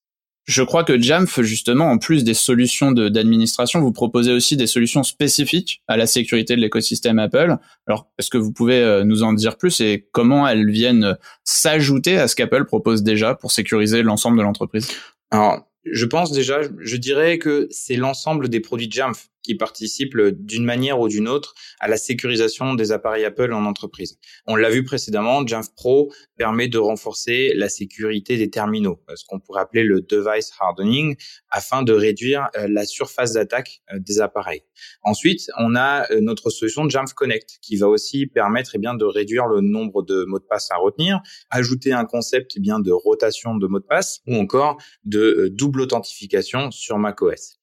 Je 0.50 0.64
crois 0.64 0.84
que 0.84 1.00
Jamf, 1.00 1.42
justement, 1.42 1.92
en 1.92 2.00
plus 2.00 2.24
des 2.24 2.34
solutions 2.34 2.92
d'administration, 2.92 3.82
vous 3.82 3.92
proposez 3.92 4.34
aussi 4.34 4.58
des 4.58 4.66
solutions 4.66 5.04
spécifiques 5.04 5.84
à 5.88 5.96
la 5.96 6.08
sécurité 6.08 6.56
de 6.56 6.62
l'écosystème 6.62 7.20
Apple. 7.20 7.58
Alors, 7.86 8.08
est-ce 8.18 8.32
que 8.32 8.40
vous 8.40 8.52
pouvez 8.52 8.82
euh, 8.82 9.04
nous 9.04 9.22
en 9.22 9.34
dire 9.34 9.58
plus 9.58 9.80
et 9.80 10.08
comment 10.12 10.48
elles 10.48 10.68
viennent 10.68 11.20
s'ajouter 11.44 12.18
à 12.18 12.28
ce 12.28 12.36
qu'Apple 12.36 12.66
propose 12.66 13.04
déjà 13.04 13.36
pour 13.36 13.52
sécuriser 13.52 14.02
l'ensemble 14.02 14.40
de 14.40 14.42
l'entreprise? 14.42 14.88
Alors, 15.30 15.68
je 15.86 16.06
pense 16.08 16.32
déjà, 16.32 16.62
je 16.80 16.98
dirais 16.98 17.38
que 17.38 17.68
c'est 17.70 17.96
l'ensemble 17.96 18.50
des 18.50 18.60
produits 18.60 18.90
Jamf 18.90 19.29
qui 19.44 19.56
participent 19.56 20.18
d'une 20.18 20.66
manière 20.66 21.00
ou 21.00 21.08
d'une 21.08 21.28
autre 21.28 21.54
à 21.80 21.88
la 21.88 21.98
sécurisation 21.98 22.74
des 22.74 22.92
appareils 22.92 23.26
Apple 23.26 23.54
en 23.54 23.66
entreprise. 23.66 24.18
On 24.48 24.56
l'a 24.56 24.70
vu 24.70 24.84
précédemment, 24.84 25.46
Jamf 25.46 25.74
Pro 25.76 26.12
permet 26.38 26.68
de 26.68 26.78
renforcer 26.78 27.54
la 27.56 27.70
sécurité 27.70 28.38
des 28.38 28.50
terminaux, 28.50 29.02
ce 29.16 29.24
qu'on 29.26 29.40
pourrait 29.40 29.62
appeler 29.62 29.84
le 29.84 30.02
device 30.02 30.52
hardening, 30.60 31.16
afin 31.52 31.84
de 31.84 31.94
réduire 31.94 32.48
euh, 32.58 32.68
la 32.70 32.86
surface 32.86 33.34
d'attaque 33.34 33.82
euh, 33.94 34.00
des 34.00 34.22
appareils. 34.22 34.64
Ensuite, 35.04 35.50
on 35.58 35.76
a 35.76 36.10
euh, 36.12 36.22
notre 36.22 36.50
solution 36.50 36.88
Jamf 36.90 37.14
Connect 37.14 37.60
qui 37.62 37.76
va 37.78 37.88
aussi 37.88 38.28
permettre 38.28 38.72
eh 38.76 38.78
bien 38.78 38.94
de 38.94 39.06
réduire 39.06 39.48
le 39.48 39.62
nombre 39.62 40.04
de 40.04 40.26
mots 40.26 40.40
de 40.40 40.46
passe 40.46 40.72
à 40.72 40.76
retenir, 40.78 41.22
ajouter 41.50 41.94
un 41.94 42.06
concept 42.06 42.54
eh 42.56 42.60
bien 42.60 42.80
de 42.80 42.92
rotation 42.92 43.56
de 43.56 43.68
mots 43.68 43.80
de 43.80 43.86
passe 43.86 44.22
ou 44.28 44.36
encore 44.36 44.78
de 45.04 45.50
double 45.52 45.82
authentification 45.82 46.72
sur 46.72 46.98
macOS. 46.98 47.59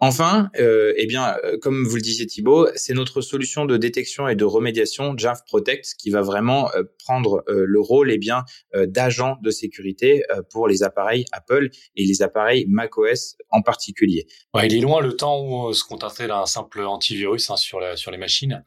Enfin, 0.00 0.48
euh, 0.60 0.94
eh 0.96 1.06
bien, 1.06 1.36
euh, 1.44 1.58
comme 1.58 1.84
vous 1.84 1.96
le 1.96 2.00
disiez 2.00 2.24
Thibault, 2.24 2.68
c'est 2.76 2.94
notre 2.94 3.20
solution 3.20 3.64
de 3.64 3.76
détection 3.76 4.28
et 4.28 4.36
de 4.36 4.44
remédiation 4.44 5.18
Jamf 5.18 5.40
Protect 5.44 5.94
qui 5.98 6.10
va 6.10 6.22
vraiment 6.22 6.70
euh, 6.74 6.84
prendre 7.04 7.42
euh, 7.48 7.64
le 7.66 7.80
rôle 7.80 8.12
eh 8.12 8.18
bien 8.18 8.44
d'agent 8.74 9.38
de 9.42 9.50
sécurité 9.50 10.22
pour 10.50 10.68
les 10.68 10.82
appareils 10.82 11.24
Apple 11.32 11.70
et 11.96 12.04
les 12.04 12.22
appareils 12.22 12.66
macOS 12.68 13.36
en 13.50 13.62
particulier. 13.62 14.26
il 14.62 14.74
est 14.74 14.80
loin 14.80 15.00
le 15.00 15.14
temps 15.14 15.40
où 15.40 15.54
on 15.54 15.72
se 15.72 15.82
contentait 15.82 16.28
d'un 16.28 16.46
simple 16.46 16.80
antivirus 16.82 17.50
hein, 17.50 17.56
sur, 17.56 17.80
la, 17.80 17.96
sur 17.96 18.10
les 18.10 18.18
machines. 18.18 18.64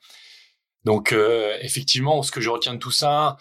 Donc 0.84 1.16
effectivement, 1.62 2.24
ce 2.24 2.32
que 2.32 2.42
je 2.42 2.50
retiens 2.50 2.74
de 2.74 2.80
tout 2.80 2.92
ça, 2.92 3.38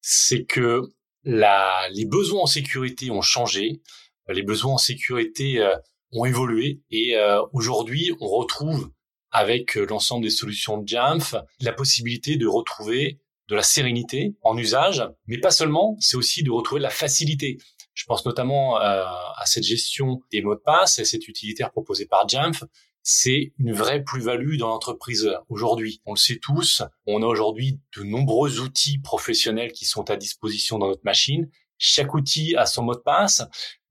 c'est 0.00 0.44
que 0.44 0.82
la, 1.24 1.88
les 1.92 2.04
besoins 2.04 2.42
en 2.42 2.46
sécurité 2.46 3.10
ont 3.10 3.22
changé. 3.22 3.80
Les 4.28 4.42
besoins 4.42 4.74
en 4.74 4.78
sécurité 4.78 5.64
ont 6.12 6.24
évolué 6.24 6.80
et 6.90 7.16
euh, 7.16 7.42
aujourd'hui 7.52 8.12
on 8.20 8.28
retrouve 8.28 8.90
avec 9.30 9.76
euh, 9.76 9.86
l'ensemble 9.86 10.24
des 10.24 10.30
solutions 10.30 10.78
de 10.78 10.88
Jamf 10.88 11.34
la 11.60 11.72
possibilité 11.72 12.36
de 12.36 12.46
retrouver 12.46 13.20
de 13.48 13.56
la 13.56 13.62
sérénité 13.62 14.36
en 14.42 14.56
usage, 14.56 15.02
mais 15.26 15.38
pas 15.38 15.50
seulement, 15.50 15.96
c'est 15.98 16.16
aussi 16.16 16.44
de 16.44 16.52
retrouver 16.52 16.78
de 16.78 16.84
la 16.84 16.90
facilité. 16.90 17.58
Je 17.94 18.04
pense 18.04 18.24
notamment 18.24 18.76
à 18.76 19.42
cette 19.44 19.64
gestion 19.64 20.20
des 20.30 20.40
mots 20.40 20.54
de 20.54 20.60
passe 20.60 21.00
et 21.00 21.04
cet 21.04 21.26
utilitaire 21.26 21.72
proposé 21.72 22.06
par 22.06 22.28
Jamf 22.28 22.62
c'est 23.02 23.52
une 23.58 23.72
vraie 23.72 24.02
plus-value 24.02 24.56
dans 24.56 24.68
l'entreprise 24.68 25.30
aujourd'hui. 25.48 26.00
On 26.04 26.12
le 26.12 26.18
sait 26.18 26.38
tous, 26.40 26.82
on 27.06 27.22
a 27.22 27.26
aujourd'hui 27.26 27.80
de 27.96 28.02
nombreux 28.02 28.60
outils 28.60 28.98
professionnels 28.98 29.72
qui 29.72 29.86
sont 29.86 30.10
à 30.10 30.16
disposition 30.16 30.78
dans 30.78 30.88
notre 30.88 31.04
machine. 31.04 31.48
Chaque 31.78 32.14
outil 32.14 32.54
a 32.56 32.66
son 32.66 32.82
mot 32.82 32.94
de 32.94 33.00
passe. 33.00 33.42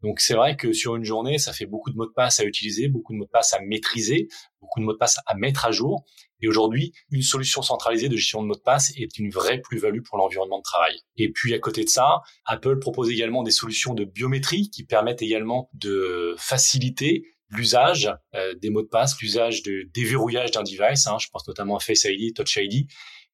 Donc 0.01 0.19
c'est 0.21 0.33
vrai 0.33 0.55
que 0.55 0.71
sur 0.71 0.95
une 0.95 1.03
journée, 1.03 1.37
ça 1.37 1.51
fait 1.51 1.65
beaucoup 1.65 1.91
de 1.91 1.97
mots 1.97 2.05
de 2.05 2.13
passe 2.13 2.39
à 2.39 2.45
utiliser, 2.45 2.87
beaucoup 2.87 3.13
de 3.13 3.17
mots 3.17 3.25
de 3.25 3.29
passe 3.29 3.53
à 3.53 3.59
maîtriser, 3.59 4.27
beaucoup 4.61 4.79
de 4.79 4.85
mots 4.85 4.93
de 4.93 4.97
passe 4.97 5.19
à 5.25 5.35
mettre 5.35 5.65
à 5.65 5.71
jour. 5.71 6.05
Et 6.41 6.47
aujourd'hui, 6.47 6.93
une 7.11 7.21
solution 7.21 7.61
centralisée 7.61 8.07
de 8.07 8.15
gestion 8.15 8.41
de 8.41 8.47
mots 8.47 8.55
de 8.55 8.61
passe 8.61 8.91
est 8.95 9.17
une 9.17 9.29
vraie 9.29 9.59
plus-value 9.59 10.01
pour 10.01 10.17
l'environnement 10.17 10.59
de 10.59 10.63
travail. 10.63 10.95
Et 11.17 11.31
puis 11.31 11.53
à 11.53 11.59
côté 11.59 11.83
de 11.83 11.89
ça, 11.89 12.21
Apple 12.45 12.79
propose 12.79 13.09
également 13.09 13.43
des 13.43 13.51
solutions 13.51 13.93
de 13.93 14.05
biométrie 14.05 14.69
qui 14.69 14.85
permettent 14.85 15.21
également 15.21 15.69
de 15.73 16.33
faciliter 16.37 17.25
l'usage 17.49 18.09
euh, 18.35 18.53
des 18.55 18.69
mots 18.69 18.83
de 18.83 18.87
passe, 18.87 19.19
l'usage 19.21 19.63
de 19.63 19.89
déverrouillage 19.93 20.51
d'un 20.51 20.63
device, 20.63 21.07
hein, 21.07 21.17
je 21.19 21.27
pense 21.31 21.47
notamment 21.47 21.77
à 21.77 21.79
Face 21.79 22.05
ID, 22.05 22.33
Touch 22.35 22.57
ID, 22.57 22.87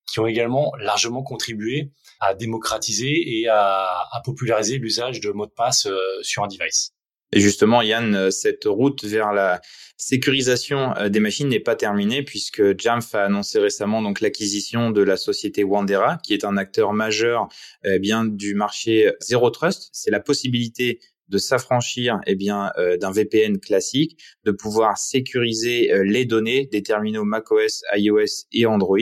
qui 0.08 0.20
ont 0.20 0.28
également 0.28 0.72
largement 0.80 1.22
contribué 1.22 1.92
à 2.20 2.34
démocratiser 2.34 3.40
et 3.40 3.48
à, 3.48 3.88
à 4.12 4.22
populariser 4.24 4.78
l'usage 4.78 5.20
de 5.20 5.32
mots 5.32 5.46
de 5.46 5.52
passe 5.52 5.86
euh, 5.86 5.98
sur 6.22 6.44
un 6.44 6.48
device. 6.48 6.92
Et 7.32 7.40
justement, 7.40 7.82
Yann, 7.82 8.16
euh, 8.16 8.32
cette 8.32 8.66
route 8.66 9.04
vers 9.04 9.34
la 9.34 9.62
sécurisation 9.98 10.94
des 11.10 11.22
machines 11.22 11.48
n'est 11.48 11.62
pas 11.62 11.76
terminée 11.76 12.22
puisque 12.22 12.78
Jamf 12.78 13.16
a 13.16 13.24
annoncé 13.24 13.60
récemment 13.60 14.02
donc 14.02 14.20
l'acquisition 14.20 14.92
de 14.92 15.02
la 15.02 15.16
société 15.16 15.64
Wandera, 15.64 16.18
qui 16.22 16.34
est 16.34 16.44
un 16.44 16.58
acteur 16.58 16.92
majeur 16.92 17.48
eh 17.86 17.98
bien 18.00 18.26
du 18.26 18.56
marché 18.56 19.14
Zero 19.22 19.50
Trust. 19.52 19.88
C'est 19.94 20.12
la 20.12 20.20
possibilité 20.20 21.00
de 21.30 21.38
s'affranchir 21.38 22.20
eh 22.26 22.36
bien 22.36 22.72
euh, 22.78 22.98
d'un 22.98 23.12
VPN 23.12 23.60
classique, 23.60 24.18
de 24.44 24.52
pouvoir 24.52 24.98
sécuriser 24.98 25.92
euh, 25.92 26.04
les 26.04 26.26
données 26.26 26.68
des 26.72 26.84
terminaux 26.84 27.24
macOS, 27.24 27.84
iOS 27.96 28.48
et 28.52 28.66
Android. 28.66 28.98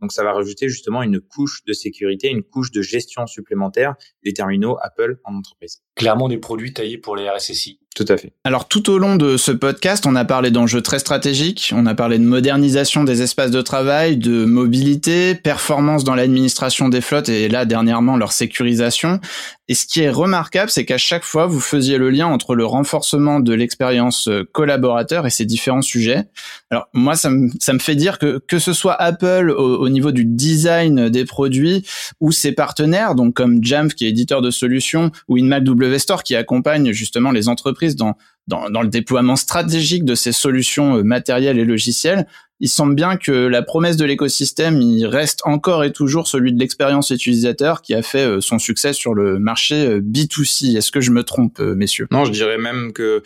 Donc 0.00 0.12
ça 0.12 0.22
va 0.24 0.32
rajouter 0.32 0.68
justement 0.68 1.02
une 1.02 1.20
couche 1.20 1.64
de 1.64 1.72
sécurité, 1.72 2.28
une 2.28 2.42
couche 2.42 2.70
de 2.70 2.82
gestion 2.82 3.26
supplémentaire 3.26 3.94
des 4.22 4.32
terminaux 4.32 4.76
Apple 4.80 5.18
en 5.24 5.34
entreprise. 5.34 5.82
Clairement 5.96 6.28
des 6.28 6.38
produits 6.38 6.72
taillés 6.72 6.98
pour 6.98 7.16
les 7.16 7.28
RSSI. 7.28 7.80
Tout 7.94 8.04
à 8.08 8.16
fait. 8.16 8.32
Alors 8.42 8.66
tout 8.66 8.90
au 8.90 8.98
long 8.98 9.14
de 9.14 9.36
ce 9.36 9.52
podcast, 9.52 10.04
on 10.04 10.16
a 10.16 10.24
parlé 10.24 10.50
d'enjeux 10.50 10.82
très 10.82 10.98
stratégiques, 10.98 11.72
on 11.72 11.86
a 11.86 11.94
parlé 11.94 12.18
de 12.18 12.24
modernisation 12.24 13.04
des 13.04 13.22
espaces 13.22 13.52
de 13.52 13.62
travail, 13.62 14.16
de 14.16 14.44
mobilité, 14.44 15.36
performance 15.36 16.02
dans 16.02 16.16
l'administration 16.16 16.88
des 16.88 17.00
flottes 17.00 17.28
et 17.28 17.48
là 17.48 17.64
dernièrement 17.66 18.16
leur 18.16 18.32
sécurisation. 18.32 19.20
Et 19.68 19.74
ce 19.74 19.86
qui 19.86 20.00
est 20.00 20.10
remarquable, 20.10 20.70
c'est 20.70 20.84
qu'à 20.84 20.98
chaque 20.98 21.24
fois, 21.24 21.46
vous 21.46 21.60
faisiez 21.60 21.96
le 21.96 22.10
lien 22.10 22.26
entre 22.26 22.54
le 22.54 22.66
renforcement 22.66 23.40
de 23.40 23.54
l'expérience 23.54 24.28
euh, 24.28 24.46
collaborateur 24.52 25.26
et 25.26 25.30
ces 25.30 25.46
différents 25.46 25.80
sujets. 25.80 26.24
Alors 26.70 26.88
moi, 26.92 27.14
ça 27.14 27.30
me, 27.30 27.48
ça 27.60 27.72
me 27.72 27.78
fait 27.78 27.94
dire 27.94 28.18
que 28.18 28.42
que 28.46 28.58
ce 28.58 28.72
soit 28.72 29.00
Apple 29.00 29.54
au, 29.56 29.78
au 29.78 29.88
niveau 29.88 30.10
du 30.10 30.24
design 30.24 31.08
des 31.08 31.24
produits 31.24 31.86
ou 32.20 32.32
ses 32.32 32.52
partenaires, 32.52 33.14
donc 33.14 33.34
comme 33.34 33.62
Jamf 33.64 33.94
qui 33.94 34.04
est 34.04 34.08
éditeur 34.08 34.42
de 34.42 34.50
solutions 34.50 35.12
ou 35.28 35.38
InMac 35.38 35.62
W 35.62 35.98
Store 36.00 36.24
qui 36.24 36.34
accompagne 36.34 36.90
justement 36.92 37.30
les 37.30 37.48
entreprises 37.48 37.83
dans, 37.96 38.82
le 38.82 38.88
déploiement 38.88 39.36
stratégique 39.36 40.04
de 40.04 40.14
ces 40.14 40.32
solutions 40.32 40.98
euh, 40.98 41.02
matérielles 41.02 41.58
et 41.58 41.64
logicielles, 41.64 42.26
il 42.60 42.68
semble 42.68 42.94
bien 42.94 43.16
que 43.16 43.32
la 43.32 43.62
promesse 43.62 43.96
de 43.96 44.04
l'écosystème, 44.04 44.80
il 44.80 45.06
reste 45.06 45.40
encore 45.44 45.82
et 45.82 45.92
toujours 45.92 46.28
celui 46.28 46.52
de 46.52 46.58
l'expérience 46.58 47.10
utilisateur 47.10 47.82
qui 47.82 47.94
a 47.94 48.02
fait 48.02 48.24
euh, 48.24 48.40
son 48.40 48.58
succès 48.58 48.92
sur 48.92 49.12
le 49.12 49.38
marché 49.38 49.86
euh, 49.86 50.00
B2C. 50.00 50.76
Est-ce 50.76 50.92
que 50.92 51.00
je 51.00 51.10
me 51.10 51.24
trompe, 51.24 51.58
messieurs? 51.58 52.06
Non, 52.10 52.24
je 52.24 52.32
dirais 52.32 52.58
même 52.58 52.92
que 52.92 53.22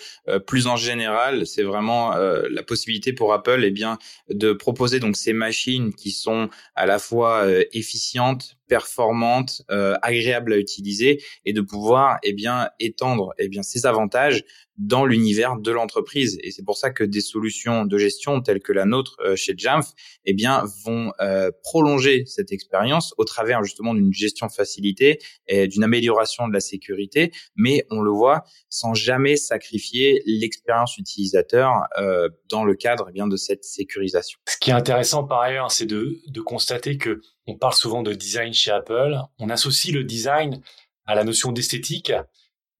plus 0.47 0.67
en 0.67 0.77
général, 0.77 1.47
c'est 1.47 1.63
vraiment 1.63 2.15
la 2.17 2.63
possibilité 2.63 3.13
pour 3.13 3.33
Apple 3.33 3.63
eh 3.65 3.71
bien, 3.71 3.99
de 4.31 4.53
proposer 4.53 5.01
donc 5.01 5.17
ces 5.17 5.33
machines 5.33 5.93
qui 5.95 6.11
sont 6.11 6.49
à 6.75 6.87
la 6.87 6.99
fois 6.99 7.47
efficientes, 7.73 8.58
performante, 8.69 9.63
euh, 9.71 9.97
agréable 10.03 10.53
à 10.53 10.59
utiliser 10.59 11.23
et 11.45 11.53
de 11.53 11.61
pouvoir 11.61 12.19
eh 12.23 12.33
bien 12.33 12.69
étendre 12.79 13.35
eh 13.39 13.49
bien 13.49 13.63
ces 13.63 13.87
avantages 13.87 14.45
dans 14.79 15.05
l'univers 15.05 15.57
de 15.57 15.73
l'entreprise. 15.73 16.39
Et 16.43 16.53
c'est 16.53 16.65
pour 16.65 16.77
ça 16.77 16.91
que 16.91 17.03
des 17.03 17.21
solutions 17.21 17.85
de 17.85 17.99
gestion 17.99 18.41
telles 18.41 18.61
que 18.61 18.73
la 18.73 18.85
nôtre 18.85 19.17
euh, 19.21 19.35
chez 19.35 19.55
Jamf, 19.57 19.93
eh 20.25 20.33
bien, 20.33 20.65
vont 20.85 21.13
euh, 21.21 21.51
prolonger 21.65 22.25
cette 22.27 22.53
expérience 22.53 23.13
au 23.19 23.25
travers 23.25 23.65
justement 23.65 23.93
d'une 23.93 24.13
gestion 24.13 24.49
facilitée 24.49 25.19
et 25.49 25.67
d'une 25.67 25.83
amélioration 25.83 26.47
de 26.47 26.53
la 26.53 26.61
sécurité. 26.61 27.33
Mais 27.57 27.85
on 27.91 28.01
le 28.01 28.11
voit 28.11 28.45
sans 28.71 28.95
jamais 28.95 29.37
sacrifier 29.37 30.23
l'expérience 30.27 30.97
utilisateur 30.97 31.73
euh, 31.99 32.29
dans 32.49 32.65
le 32.65 32.75
cadre 32.75 33.07
eh 33.11 33.13
bien 33.13 33.27
de 33.27 33.37
cette 33.37 33.65
sécurisation. 33.65 34.39
Ce 34.49 34.57
qui 34.59 34.71
est 34.71 34.75
intéressant 34.75 35.25
par 35.25 35.41
ailleurs, 35.41 35.73
c'est 35.73 35.87
de, 35.87 36.21
de 36.29 36.41
constater 36.41 36.99
que 36.99 37.21
on 37.49 37.57
parle 37.57 37.73
souvent 37.73 38.03
de 38.03 38.13
design 38.13 38.53
chez 38.53 38.71
Apple. 38.71 39.17
On 39.39 39.49
associe 39.49 39.93
le 39.93 40.05
design 40.05 40.61
à 41.07 41.15
la 41.15 41.25
notion 41.25 41.51
d'esthétique. 41.51 42.13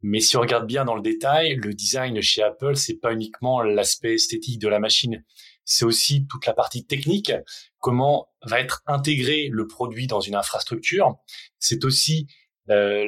Mais 0.03 0.21
si 0.21 0.37
on 0.37 0.41
regarde 0.41 0.67
bien 0.67 0.85
dans 0.85 0.95
le 0.95 1.01
détail, 1.01 1.57
le 1.57 1.73
design 1.73 2.21
chez 2.21 2.43
Apple, 2.43 2.77
c'est 2.77 3.01
pas 3.01 3.13
uniquement 3.13 3.63
l'aspect 3.63 4.15
esthétique 4.15 4.61
de 4.61 4.69
la 4.69 4.79
machine. 4.79 5.25
C'est 5.65 5.87
aussi 5.87 6.27
toute 6.29 6.45
la 6.47 6.53
partie 6.53 6.85
technique. 6.85 7.33
Comment 7.79 8.29
va 8.43 8.61
être 8.61 8.83
intégré 8.87 9.49
le 9.51 9.67
produit 9.67 10.07
dans 10.07 10.21
une 10.21 10.35
infrastructure. 10.35 11.17
C'est 11.59 11.85
aussi 11.85 12.29
euh, 12.69 13.07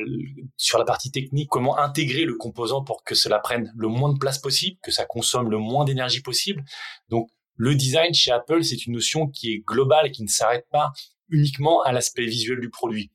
sur 0.57 0.79
la 0.79 0.87
partie 0.87 1.11
technique, 1.11 1.51
comment 1.51 1.79
intégrer 1.79 2.25
le 2.25 2.37
composant 2.37 2.83
pour 2.83 3.05
que 3.05 3.15
cela 3.15 3.39
prenne 3.39 3.71
le 3.77 3.89
moins 3.89 4.11
de 4.11 4.19
place 4.19 4.39
possible, 4.39 4.79
que 4.83 4.91
ça 4.91 5.05
consomme 5.05 5.51
le 5.51 5.59
moins 5.59 5.85
d'énergie 5.85 6.23
possible. 6.23 6.65
Donc, 7.11 7.29
le 7.57 7.75
design 7.75 8.15
chez 8.15 8.31
Apple, 8.31 8.65
c'est 8.65 8.87
une 8.87 8.95
notion 8.95 9.27
qui 9.27 9.53
est 9.53 9.59
globale, 9.59 10.11
qui 10.11 10.23
ne 10.23 10.29
s'arrête 10.29 10.67
pas 10.71 10.93
uniquement 11.31 11.83
à 11.83 11.93
l'aspect 11.93 12.27
visuel 12.27 12.61
du 12.61 12.71
produit. 12.71 13.11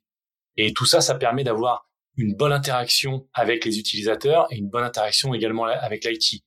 Et 0.58 0.74
tout 0.74 0.86
ça, 0.86 1.02
ça 1.02 1.16
permet 1.16 1.44
d'avoir 1.44 1.90
une 2.18 2.34
bonne 2.34 2.54
interaction 2.54 3.28
avec 3.34 3.66
les 3.66 3.78
utilisateurs 3.78 4.48
et 4.52 4.58
une 4.58 4.70
bonne 4.70 4.84
interaction 4.84 5.34
également 5.34 5.66
avec 5.66 6.06
l'IT. 6.06 6.44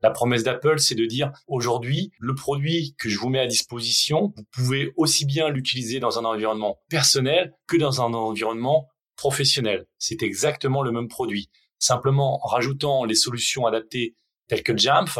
La 0.00 0.10
promesse 0.10 0.44
d'Apple, 0.44 0.78
c'est 0.78 0.94
de 0.94 1.06
dire 1.06 1.32
aujourd'hui, 1.48 2.12
le 2.20 2.34
produit 2.36 2.94
que 2.98 3.08
je 3.08 3.18
vous 3.18 3.28
mets 3.28 3.40
à 3.40 3.48
disposition, 3.48 4.32
vous 4.36 4.44
pouvez 4.52 4.92
aussi 4.96 5.26
bien 5.26 5.48
l'utiliser 5.48 5.98
dans 5.98 6.20
un 6.20 6.24
environnement 6.24 6.78
personnel 6.88 7.52
que 7.66 7.76
dans 7.76 8.00
un 8.00 8.14
environnement 8.14 8.88
professionnel. 9.16 9.86
C'est 9.98 10.22
exactement 10.22 10.82
le 10.82 10.92
même 10.92 11.08
produit. 11.08 11.50
Simplement, 11.80 12.38
en 12.44 12.48
rajoutant 12.48 13.04
les 13.04 13.16
solutions 13.16 13.66
adaptées 13.66 14.14
telles 14.46 14.62
que 14.62 14.76
Jamf, 14.76 15.18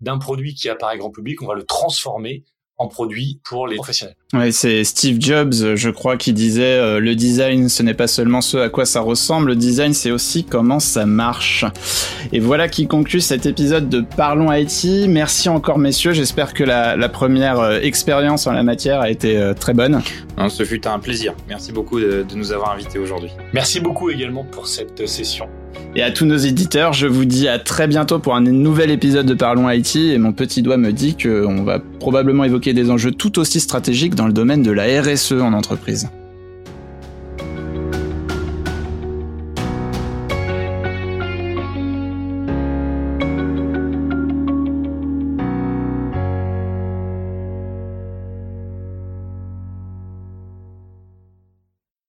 d'un 0.00 0.18
produit 0.18 0.54
qui 0.54 0.68
apparaît 0.68 0.98
grand 0.98 1.10
public, 1.10 1.40
on 1.42 1.46
va 1.46 1.54
le 1.54 1.64
transformer 1.64 2.44
en 2.78 2.86
produit 2.86 3.40
pour 3.44 3.66
les 3.66 3.76
professionnels. 3.76 4.14
Ouais, 4.32 4.52
c'est 4.52 4.84
Steve 4.84 5.16
Jobs, 5.20 5.74
je 5.74 5.90
crois, 5.90 6.16
qui 6.16 6.32
disait 6.32 6.62
euh, 6.62 7.00
le 7.00 7.14
design, 7.14 7.68
ce 7.68 7.82
n'est 7.82 7.94
pas 7.94 8.06
seulement 8.06 8.40
ce 8.40 8.56
à 8.58 8.68
quoi 8.68 8.84
ça 8.84 9.00
ressemble, 9.00 9.48
le 9.48 9.56
design, 9.56 9.94
c'est 9.94 10.10
aussi 10.10 10.44
comment 10.44 10.78
ça 10.78 11.04
marche. 11.04 11.64
Et 12.32 12.38
voilà 12.38 12.68
qui 12.68 12.86
conclut 12.86 13.20
cet 13.20 13.46
épisode 13.46 13.88
de 13.88 14.00
Parlons 14.00 14.52
IT. 14.52 15.08
Merci 15.08 15.48
encore, 15.48 15.78
messieurs. 15.78 16.12
J'espère 16.12 16.54
que 16.54 16.62
la, 16.62 16.96
la 16.96 17.08
première 17.08 17.58
euh, 17.58 17.80
expérience 17.80 18.46
en 18.46 18.52
la 18.52 18.62
matière 18.62 19.00
a 19.00 19.10
été 19.10 19.36
euh, 19.36 19.54
très 19.54 19.74
bonne. 19.74 20.00
Non, 20.36 20.48
ce 20.48 20.64
fut 20.64 20.86
un 20.86 20.98
plaisir. 20.98 21.34
Merci 21.48 21.72
beaucoup 21.72 21.98
de, 21.98 22.22
de 22.22 22.34
nous 22.36 22.52
avoir 22.52 22.72
invités 22.72 22.98
aujourd'hui. 22.98 23.30
Merci 23.52 23.80
beaucoup 23.80 24.10
également 24.10 24.44
pour 24.44 24.68
cette 24.68 25.06
session. 25.06 25.48
Et 25.96 26.02
à 26.02 26.10
tous 26.10 26.26
nos 26.26 26.36
éditeurs, 26.36 26.92
je 26.92 27.06
vous 27.06 27.24
dis 27.24 27.48
à 27.48 27.58
très 27.58 27.88
bientôt 27.88 28.18
pour 28.18 28.34
un 28.34 28.40
nouvel 28.40 28.90
épisode 28.90 29.26
de 29.26 29.34
Parlons 29.34 29.68
IT. 29.70 29.96
Et 29.96 30.18
mon 30.18 30.32
petit 30.32 30.62
doigt 30.62 30.76
me 30.76 30.92
dit 30.92 31.16
qu'on 31.16 31.62
va 31.62 31.80
probablement 31.98 32.44
évoquer 32.44 32.72
des 32.72 32.90
enjeux 32.90 33.12
tout 33.12 33.38
aussi 33.38 33.60
stratégiques 33.60 34.14
dans 34.14 34.26
le 34.26 34.32
domaine 34.32 34.62
de 34.62 34.70
la 34.70 35.00
RSE 35.02 35.32
en 35.32 35.52
entreprise. 35.52 36.08